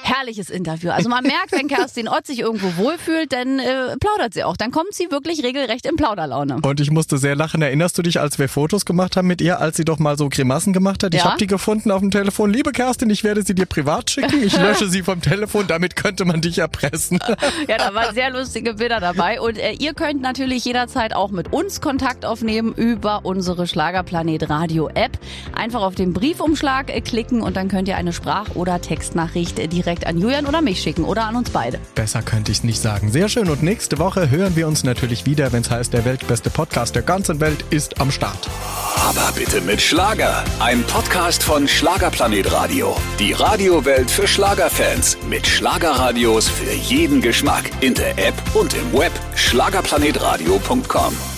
[0.08, 0.89] Herrliches Interview.
[0.91, 4.55] Also man merkt, wenn Kerstin Ott sich irgendwo wohlfühlt, dann äh, plaudert sie auch.
[4.58, 6.60] Dann kommt sie wirklich regelrecht in Plauderlaune.
[6.62, 7.62] Und ich musste sehr lachen.
[7.62, 10.30] Erinnerst du dich, als wir Fotos gemacht haben mit ihr, als sie doch mal so
[10.30, 11.14] Grimassen gemacht hat?
[11.14, 11.26] Ich Ja.
[11.32, 12.51] habe die gefunden auf dem Telefon.
[12.51, 14.41] Liebe Kerstin, ich werde sie dir privat schicken.
[14.43, 15.66] Ich lösche sie vom Telefon.
[15.68, 17.20] Damit könnte man dich erpressen.
[17.68, 19.41] Ja, da waren sehr lustige Bilder dabei.
[19.41, 24.89] Und äh, ihr könnt natürlich jederzeit auch mit uns Kontakt aufnehmen über unsere Schlagerplanet Radio
[24.93, 25.18] App.
[25.55, 29.68] Einfach auf den Briefumschlag äh, klicken und dann könnt ihr eine Sprach- oder Textnachricht äh,
[29.97, 31.79] direkt an Julian oder mich schicken oder an uns beide.
[31.95, 33.11] Besser könnte ich es nicht sagen.
[33.11, 33.49] Sehr schön.
[33.49, 37.03] Und nächste Woche hören wir uns natürlich wieder, wenn es heißt, der weltbeste Podcast der
[37.03, 38.49] ganzen Welt ist am Start.
[38.95, 40.43] Aber bitte mit Schlager.
[40.59, 42.95] Ein Podcast von Schlagerplanet Radio.
[43.19, 45.17] Die Radiowelt für Schlagerfans.
[45.29, 47.69] Mit Schlagerradios für jeden Geschmack.
[47.81, 49.11] In der App und im Web.
[49.35, 51.36] Schlagerplanetradio.com.